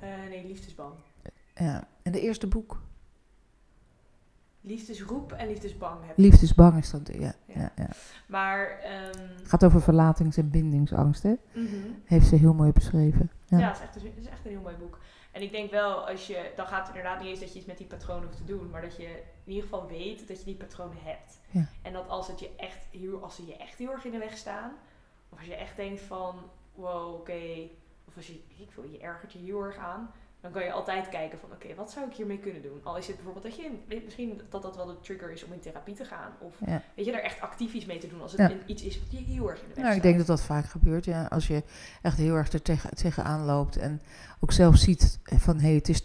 Eh, 0.00 0.08
nee, 0.28 0.46
liefdesbang. 0.46 0.92
Ja, 1.54 1.86
en 2.02 2.12
de 2.12 2.20
eerste 2.20 2.46
boek, 2.46 2.80
Liefdesroep 4.60 5.32
en 5.32 5.46
liefdesbang 5.46 6.06
heb. 6.06 6.18
Liefdesbang 6.18 6.78
is 6.78 6.90
dat, 6.90 7.10
ja. 7.12 7.20
Ja. 7.20 7.32
ja. 7.46 7.72
ja, 7.76 7.88
Maar, 8.26 8.78
ehm, 8.78 9.28
gaat 9.42 9.64
over 9.64 9.80
verlatings- 9.82 10.36
en 10.36 10.50
bindingsangst, 10.50 11.22
hè? 11.22 11.34
mhm. 11.52 11.74
Heeft 12.04 12.26
ze 12.26 12.36
heel 12.36 12.54
mooi 12.54 12.72
beschreven. 12.72 13.30
Ja, 13.46 13.58
Ja, 13.58 13.68
het, 13.68 13.76
is 13.76 13.82
echt, 13.82 13.96
een- 13.96 14.02
het 14.14 14.18
is 14.24 14.26
echt 14.28 14.44
een 14.44 14.50
heel 14.50 14.60
mooi 14.60 14.76
boek. 14.76 14.98
En 15.32 15.42
ik 15.42 15.50
denk 15.50 15.70
wel, 15.70 16.08
als 16.08 16.26
je, 16.26 16.52
dan 16.56 16.66
gaat 16.66 16.86
het 16.86 16.96
inderdaad 16.96 17.20
niet 17.20 17.28
eens 17.28 17.40
dat 17.40 17.52
je 17.52 17.58
iets 17.58 17.66
met 17.66 17.78
die 17.78 17.86
patronen 17.86 18.24
hoeft 18.24 18.36
te 18.36 18.44
doen, 18.44 18.70
maar 18.70 18.82
dat 18.82 18.96
je 18.96 19.02
in 19.44 19.52
ieder 19.52 19.62
geval 19.62 19.86
weet 19.88 20.28
dat 20.28 20.38
je 20.38 20.44
die 20.44 20.54
patronen 20.56 20.96
hebt. 21.02 21.40
Ja. 21.50 21.66
En 21.82 21.92
dat 21.92 22.08
als, 22.08 22.28
het 22.28 22.40
je 22.40 22.50
echt 22.56 22.86
heel, 22.90 23.22
als 23.22 23.34
ze 23.36 23.46
je 23.46 23.56
echt 23.56 23.78
heel 23.78 23.90
erg 23.90 24.04
in 24.04 24.10
de 24.12 24.18
weg 24.18 24.36
staan, 24.36 24.70
of 25.34 25.40
als 25.40 25.48
je 25.48 25.54
echt 25.54 25.76
denkt 25.76 26.00
van, 26.00 26.34
wow, 26.74 27.14
oké, 27.14 27.42
of 28.08 28.16
als 28.16 28.26
je, 28.26 28.32
ik 28.58 28.68
wil, 28.74 28.84
je 28.90 28.98
ergert 28.98 29.32
je 29.32 29.38
heel 29.38 29.62
erg 29.64 29.76
aan, 29.76 30.10
dan 30.40 30.52
kan 30.52 30.64
je 30.64 30.72
altijd 30.72 31.08
kijken 31.08 31.38
van, 31.38 31.52
oké, 31.52 31.74
wat 31.74 31.90
zou 31.90 32.06
ik 32.06 32.14
hiermee 32.14 32.38
kunnen 32.38 32.62
doen? 32.62 32.80
Al 32.82 32.96
is 32.96 33.06
het 33.06 33.16
bijvoorbeeld 33.16 33.44
dat 33.44 33.56
je, 33.56 33.62
in- 33.64 33.82
weet- 33.88 34.04
misschien 34.04 34.40
dat 34.48 34.62
dat 34.62 34.76
wel 34.76 34.86
de 34.86 35.00
trigger 35.00 35.30
is 35.32 35.44
om 35.44 35.52
in 35.52 35.60
therapie 35.60 35.94
te 35.94 36.04
gaan, 36.04 36.32
of 36.40 36.54
ja. 36.66 36.82
weet 36.96 37.04
je, 37.04 37.12
daar 37.12 37.20
echt 37.20 37.40
actief 37.40 37.72
iets 37.72 37.84
mee 37.86 37.98
te 37.98 38.06
doen 38.08 38.22
als 38.22 38.32
het 38.32 38.40
Ja. 38.40 38.56
iets 38.66 38.82
is 38.82 39.00
wat 39.00 39.10
je 39.10 39.16
heel 39.18 39.50
erg 39.50 39.62
in 39.62 39.68
de 39.68 39.74
weg 39.74 39.84
Nou, 39.84 39.96
ik 39.96 40.02
denk 40.02 40.16
dat 40.18 40.26
dat 40.26 40.42
vaak 40.42 40.64
gebeurt, 40.64 41.04
ja. 41.04 41.24
Als 41.24 41.46
je 41.46 41.62
echt 42.02 42.16
heel 42.16 42.34
erg 42.34 42.52
er 42.52 42.62
tegen, 42.62 42.94
tegenaan 42.96 43.44
loopt 43.44 43.76
en 43.76 44.00
ook 44.40 44.52
zelf 44.52 44.76
ziet 44.76 45.18
van, 45.24 45.56
hé, 45.56 45.66
hey, 45.66 45.74
het 45.74 45.88
is 45.88 46.02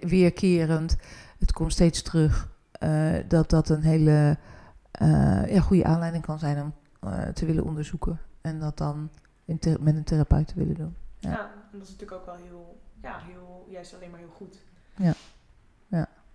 weerkerend, 0.00 0.96
het 1.38 1.52
komt 1.52 1.72
steeds 1.72 2.02
terug, 2.02 2.50
eh, 2.72 3.14
dat 3.28 3.50
dat 3.50 3.68
een 3.68 3.82
hele 3.82 4.36
eh, 4.90 5.54
ja, 5.54 5.60
goede 5.60 5.84
aanleiding 5.84 6.24
kan 6.24 6.38
zijn 6.38 6.62
om 6.62 6.74
eh, 7.10 7.28
te 7.28 7.46
willen 7.46 7.64
onderzoeken. 7.64 8.18
En 8.42 8.60
dat 8.60 8.78
dan 8.78 9.10
in 9.44 9.58
met 9.80 9.96
een 9.96 10.04
therapeut 10.04 10.48
te 10.48 10.54
willen 10.54 10.74
doen. 10.74 10.94
Ja. 11.18 11.30
Ja. 11.30 11.40
en 11.72 11.78
dat 11.78 11.82
is 11.82 11.90
natuurlijk 11.90 12.20
ook 12.20 12.26
wel 12.26 12.34
heel, 12.44 12.78
ja, 13.02 13.18
heel, 13.18 13.66
juist 13.68 13.94
alleen 13.94 14.10
maar 14.10 14.18
heel 14.20 14.34
goed. 14.36 14.56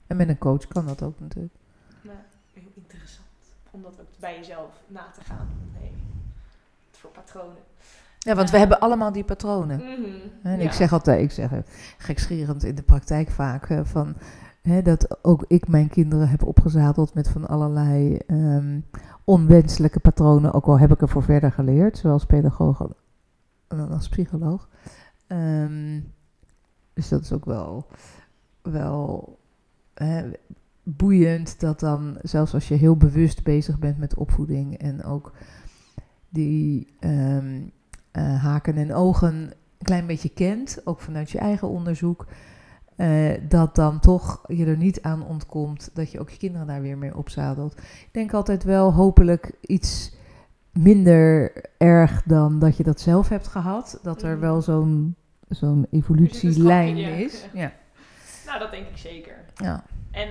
En 0.08 0.18
met 0.18 0.30
een 0.30 0.38
coach 0.38 0.68
kan 0.68 0.86
dat 0.86 1.02
ook 1.04 1.20
natuurlijk. 1.20 1.54
Nou, 2.02 2.18
heel 2.54 2.72
interessant. 2.74 3.28
Om 3.72 3.82
dat 3.82 4.00
ook 4.02 4.08
bij 4.20 4.36
jezelf 4.38 4.70
na 4.88 5.10
te 5.14 5.22
gaan. 5.24 5.48
Nee, 5.80 5.92
voor 6.92 7.10
patronen. 7.10 7.62
Ja, 8.20 8.36
want 8.36 8.48
we 8.50 8.54
Ja. 8.56 8.60
hebben 8.62 8.80
allemaal 8.80 9.12
die 9.12 9.24
patronen. 9.24 9.78
Mhm, 9.78 10.18
En 10.44 10.58
ja. 10.60 10.64
ik 10.66 10.72
zeg 10.72 10.94
altijd, 10.94 11.22
ik 11.22 11.32
zeg 11.32 11.50
het 11.50 11.96
gekscherend 11.98 12.64
in 12.64 12.76
de 12.76 12.82
praktijk 12.84 13.30
vaak, 13.30 13.68
van, 13.84 14.16
hè, 14.62 14.82
dat 14.82 15.24
ook 15.24 15.46
ik 15.48 15.68
mijn 15.68 15.90
kinderen 15.90 16.30
heb 16.30 16.44
opgezadeld 16.44 17.14
met 17.14 17.30
van 17.30 17.48
allerlei 17.48 18.18
ehm, 18.18 18.80
onwenselijke 19.28 20.00
patronen, 20.00 20.54
ook 20.54 20.66
al 20.66 20.80
heb 20.80 20.92
ik 20.92 21.02
er 21.02 21.10
voor 21.10 21.24
verder 21.24 21.52
geleerd, 21.52 21.98
zowel 21.98 22.12
als 22.12 22.26
pedagoog 22.26 22.88
als 23.68 24.10
psycholoog. 24.10 24.70
Ehm, 25.28 26.00
dus 26.94 27.10
dat 27.10 27.22
is 27.22 27.32
ook 27.32 27.46
wel, 27.46 27.88
wel 28.62 29.38
hè, 29.94 30.32
boeiend 30.84 31.60
dat 31.60 31.80
dan, 31.80 32.18
zelfs 32.22 32.54
als 32.54 32.68
je 32.68 32.74
heel 32.74 32.98
bewust 32.98 33.44
bezig 33.44 33.80
bent 33.80 33.98
met 33.98 34.16
opvoeding 34.16 34.78
en 34.78 35.04
ook 35.04 35.34
die 36.30 36.94
ehm, 37.00 37.62
eh, 38.12 38.44
haken 38.44 38.76
en 38.76 38.94
ogen 38.94 39.34
een 39.34 39.54
klein 39.82 40.08
beetje 40.08 40.30
kent, 40.30 40.82
ook 40.84 41.00
vanuit 41.00 41.32
je 41.32 41.40
eigen 41.40 41.68
onderzoek, 41.68 42.28
eh, 42.98 43.34
dat 43.50 43.76
dan 43.76 44.00
toch 44.00 44.42
je 44.48 44.66
er 44.66 44.78
niet 44.78 45.02
aan 45.02 45.26
ontkomt 45.26 45.90
dat 45.94 46.12
je 46.12 46.20
ook 46.20 46.30
je 46.30 46.38
kinderen 46.38 46.68
daar 46.68 46.82
weer 46.82 46.98
mee 46.98 47.16
opzadelt. 47.18 47.78
Ik 47.80 48.10
denk 48.12 48.34
altijd 48.34 48.64
wel 48.64 48.94
hopelijk 48.94 49.52
iets 49.62 50.16
minder 50.72 51.52
erg 51.78 52.24
dan 52.24 52.60
dat 52.60 52.78
je 52.78 52.84
dat 52.84 53.00
zelf 53.00 53.30
hebt 53.30 53.48
gehad, 53.48 54.00
dat 54.04 54.22
er 54.22 54.32
Mhm. 54.32 54.40
wel 54.40 54.62
zo'n 54.62 55.16
zo'n 55.50 55.88
evolutielijn 55.92 56.98
is. 56.98 57.42
ja. 57.54 57.62
Ja. 57.62 57.74
Nou, 58.46 58.60
dat 58.60 58.72
denk 58.72 58.88
ik 58.88 58.98
zeker. 58.98 59.46
Ja. 59.56 59.84
En 60.12 60.30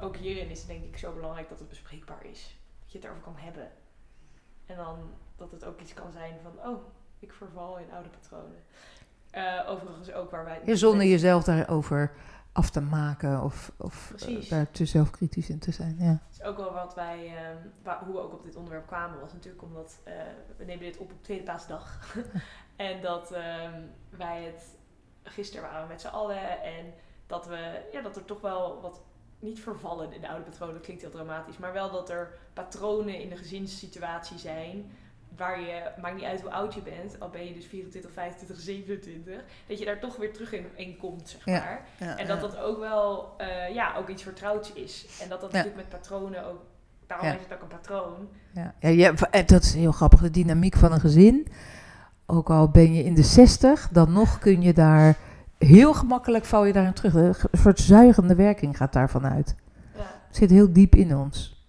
ook 0.00 0.16
hierin 0.16 0.50
is 0.50 0.58
het 0.58 0.68
denk 0.68 0.84
ik 0.84 0.96
zo 0.96 1.12
belangrijk 1.12 1.48
dat 1.48 1.58
het 1.58 1.68
bespreekbaar 1.68 2.24
is. 2.30 2.58
Dat 2.82 2.92
je 2.92 2.98
het 2.98 3.06
erover 3.06 3.22
kan 3.24 3.36
hebben. 3.36 3.68
En 4.66 4.76
dan 4.76 4.96
dat 5.36 5.50
het 5.50 5.64
ook 5.64 5.80
iets 5.80 5.94
kan 5.94 6.12
zijn 6.12 6.34
van, 6.42 6.70
oh, 6.72 6.78
ik 7.18 7.32
verval 7.32 7.78
in 7.78 7.92
oude 7.94 8.08
patronen. 8.08 8.58
Eh, 9.30 9.68
overigens 9.68 10.12
ook 10.12 10.30
waar 10.30 10.44
wij... 10.44 10.60
Ja, 10.64 10.74
zonder 10.74 11.06
jezelf 11.06 11.44
daarover 11.44 12.12
af 12.52 12.70
te 12.70 12.80
maken 12.80 13.42
of, 13.42 13.72
of 13.76 14.12
eh, 14.26 14.48
daar 14.48 14.70
te 14.70 14.86
zelfkritisch 14.86 15.50
in 15.50 15.58
te 15.58 15.72
zijn. 15.72 15.96
Ja. 15.98 16.22
Het 16.26 16.40
is 16.40 16.42
ook 16.42 16.56
wel 16.56 16.72
wat 16.72 16.94
wij, 16.94 17.26
ehm, 17.26 17.56
waar, 17.82 18.04
hoe 18.04 18.14
we 18.14 18.20
ook 18.20 18.32
op 18.32 18.44
dit 18.44 18.56
onderwerp 18.56 18.86
kwamen, 18.86 19.20
was 19.20 19.32
natuurlijk 19.32 19.62
omdat 19.62 20.00
eh, 20.04 20.14
we 20.56 20.64
nemen 20.64 20.84
dit 20.84 20.98
op 20.98 21.12
op 21.12 21.22
tweede 21.22 21.44
paasdag. 21.44 22.14
en 22.76 23.00
dat 23.00 23.32
ehm, 23.32 23.82
wij 24.10 24.42
het, 24.42 24.78
gisteren 25.22 25.62
waren 25.62 25.82
we 25.82 25.88
met 25.88 26.00
z'n 26.00 26.06
allen 26.06 26.62
en 26.62 26.92
dat 27.26 27.46
we, 27.46 27.88
ja, 27.92 28.00
dat 28.00 28.16
er 28.16 28.24
toch 28.24 28.40
wel 28.40 28.80
wat, 28.80 29.02
niet 29.38 29.60
vervallen 29.60 30.12
in 30.12 30.20
de 30.20 30.28
oude 30.28 30.44
patronen, 30.44 30.74
dat 30.74 30.84
klinkt 30.84 31.02
heel 31.02 31.10
dramatisch, 31.10 31.58
maar 31.58 31.72
wel 31.72 31.90
dat 31.90 32.10
er 32.10 32.38
patronen 32.52 33.20
in 33.20 33.28
de 33.28 33.36
gezinssituatie 33.36 34.38
zijn 34.38 34.90
waar 35.36 35.60
je, 35.60 35.82
maakt 36.00 36.14
niet 36.14 36.24
uit 36.24 36.40
hoe 36.40 36.50
oud 36.50 36.74
je 36.74 36.82
bent, 36.82 37.20
al 37.20 37.30
ben 37.30 37.46
je 37.46 37.54
dus 37.54 37.66
24, 37.66 38.12
25, 38.12 38.60
27, 38.60 39.44
dat 39.66 39.78
je 39.78 39.84
daar 39.84 40.00
toch 40.00 40.16
weer 40.16 40.32
terug 40.32 40.52
in, 40.52 40.66
in 40.74 40.96
komt, 40.96 41.28
zeg 41.28 41.46
maar. 41.46 41.86
Ja, 41.98 42.18
En 42.18 42.26
dat 42.26 42.40
dat 42.40 42.58
ook 42.58 42.78
wel, 42.78 43.34
eh, 43.36 43.74
ja, 43.74 43.94
ook 43.96 44.08
iets 44.08 44.22
vertrouwds 44.22 44.72
is. 44.72 45.06
En 45.22 45.28
dat 45.28 45.40
dat 45.40 45.52
natuurlijk 45.52 45.76
met 45.76 45.88
patronen 45.88 46.46
ook, 46.46 46.62
daarom 47.06 47.28
heet 47.28 47.40
het 47.40 47.52
ook 47.52 47.62
een 47.62 47.78
patroon. 47.78 48.28
Ja, 48.52 48.74
ja, 48.90 49.12
eh, 49.30 49.46
dat 49.46 49.62
is 49.62 49.74
heel 49.74 49.92
grappig. 49.92 50.20
De 50.20 50.30
dynamiek 50.30 50.76
van 50.76 50.92
een 50.92 51.00
gezin. 51.00 51.46
Ook 52.26 52.50
al 52.50 52.68
ben 52.68 52.94
je 52.94 53.04
in 53.04 53.14
de 53.14 53.22
60, 53.22 53.88
dan 53.88 54.12
nog 54.12 54.38
kun 54.38 54.62
je 54.62 54.72
daar 54.72 55.16
heel 55.58 55.94
gemakkelijk 55.94 56.44
val 56.44 56.64
je 56.64 56.72
daarin 56.72 56.92
terug. 56.92 57.42
Een 57.50 57.58
soort 57.58 57.80
zuigende 57.80 58.34
werking 58.34 58.76
gaat 58.76 58.92
daarvan 58.92 59.26
uit. 59.26 59.54
Het 60.30 60.38
zit 60.38 60.50
heel 60.50 60.72
diep 60.72 60.94
in 60.94 61.16
ons. 61.16 61.64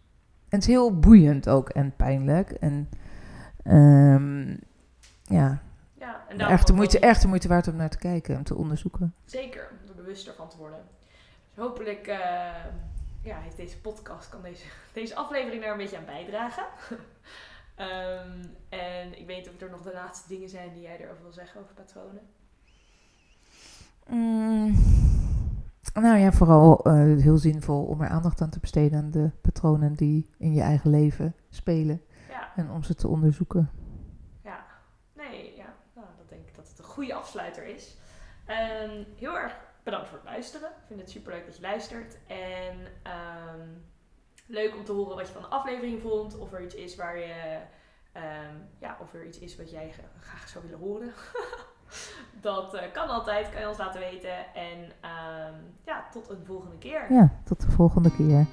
En 0.50 0.60
het 0.60 0.68
is 0.68 0.74
heel 0.74 1.00
boeiend 1.00 1.50
ook 1.50 1.70
en 1.70 1.94
pijnlijk. 1.96 2.52
En 2.52 2.90
ehm, 3.64 4.50
ja, 5.24 5.62
Ja, 5.94 6.26
en 6.28 6.40
echt 6.40 6.68
de, 6.68 6.74
moeite, 6.74 7.00
echt 7.00 7.22
de 7.22 7.28
moeite 7.28 7.48
waard 7.48 7.68
om 7.68 7.76
naar 7.76 7.90
te 7.90 7.98
kijken 7.98 8.36
en 8.36 8.44
te 8.44 8.56
onderzoeken. 8.56 9.16
Zeker, 9.26 9.70
om 9.72 9.90
er 9.90 9.96
bewuster 9.96 10.34
van 10.34 10.50
te 10.50 10.58
worden. 10.58 10.80
Dus 11.54 11.64
hopelijk 11.64 12.08
eh, 12.08 12.18
ja, 13.24 13.40
heeft 13.40 13.58
deze 13.58 13.82
podcast, 13.82 14.30
kan 14.30 14.42
deze, 14.42 14.66
deze 14.94 15.16
aflevering 15.16 15.62
daar 15.62 15.72
een 15.72 15.78
beetje 15.78 15.98
aan 15.98 16.06
bijdragen. 16.06 16.66
Ehm, 17.76 18.44
en 18.70 19.20
ik 19.20 19.28
weet 19.28 19.50
of 19.50 19.62
er 19.62 19.70
nog 19.70 19.82
de 19.82 19.94
laatste 19.94 20.28
dingen 20.28 20.50
zijn 20.50 20.74
die 20.74 20.82
jij 20.82 21.00
erover 21.00 21.22
wil 21.22 21.32
zeggen 21.32 21.62
over 21.62 21.74
patronen. 21.74 22.22
Mm, 24.10 24.76
nou 25.94 26.18
ja, 26.18 26.32
vooral 26.32 26.86
eh, 26.86 26.94
heel 27.18 27.38
zinvol 27.38 27.84
om 27.84 28.02
er 28.02 28.10
aandacht 28.10 28.42
aan 28.42 28.50
te 28.50 28.60
besteden 28.60 29.00
aan 29.00 29.12
de 29.12 29.32
patronen 29.42 29.94
die 29.94 30.30
in 30.38 30.54
je 30.54 30.62
eigen 30.62 30.90
leven 30.90 31.36
spelen. 31.50 32.02
Ja, 32.32 32.52
En 32.56 32.72
om 32.72 32.84
ze 32.84 32.96
te 32.96 33.08
onderzoeken. 33.08 33.70
ja. 34.44 34.66
Nee, 35.14 35.56
ja. 35.56 35.74
Nou, 35.96 36.08
dat 36.18 36.30
denk 36.30 36.48
ik 36.48 36.56
dat 36.56 36.68
het 36.68 36.78
een 36.80 36.86
goede 36.86 37.14
afsluiter 37.14 37.64
is. 37.66 37.98
Ehm, 38.46 39.04
heel 39.16 39.38
erg 39.38 39.56
bedankt 39.84 40.08
voor 40.08 40.18
het 40.18 40.28
luisteren. 40.28 40.70
Ik 40.70 40.88
vind 40.88 41.00
het 41.00 41.10
super 41.10 41.32
leuk 41.34 41.46
dat 41.46 41.56
je 41.56 41.62
luistert. 41.62 42.18
En 42.28 42.78
ehm, 43.04 43.68
leuk 44.46 44.76
om 44.76 44.84
te 44.86 44.92
horen 44.92 45.16
wat 45.16 45.28
je 45.28 45.34
van 45.34 45.42
de 45.42 45.48
aflevering 45.48 46.02
vond. 46.02 46.38
Of 46.38 46.54
er 46.54 46.64
iets 46.64 46.76
is 46.76 46.96
waar 46.96 47.18
je. 47.18 47.60
ehm, 48.12 48.56
ja, 48.80 48.98
of 49.02 49.14
er 49.14 49.26
iets 49.26 49.40
is 49.40 49.58
wat 49.58 49.72
jij 49.72 49.92
gra- 49.92 50.20
graag 50.20 50.48
zou 50.50 50.64
willen 50.64 50.80
horen. 50.80 51.12
dat 52.42 52.74
eh, 52.74 52.92
kan 52.92 53.08
altijd, 53.10 53.50
kan 53.50 53.62
je 53.62 53.68
ons 53.68 53.78
laten 53.78 54.00
weten. 54.00 54.54
En 54.54 54.92
ja, 55.86 56.08
tot 56.12 56.30
een 56.30 56.46
volgende 56.46 56.78
keer. 56.78 57.12
Ja, 57.14 57.30
tot 57.46 57.62
de 57.62 57.72
volgende 57.72 58.12
keer. 58.16 58.46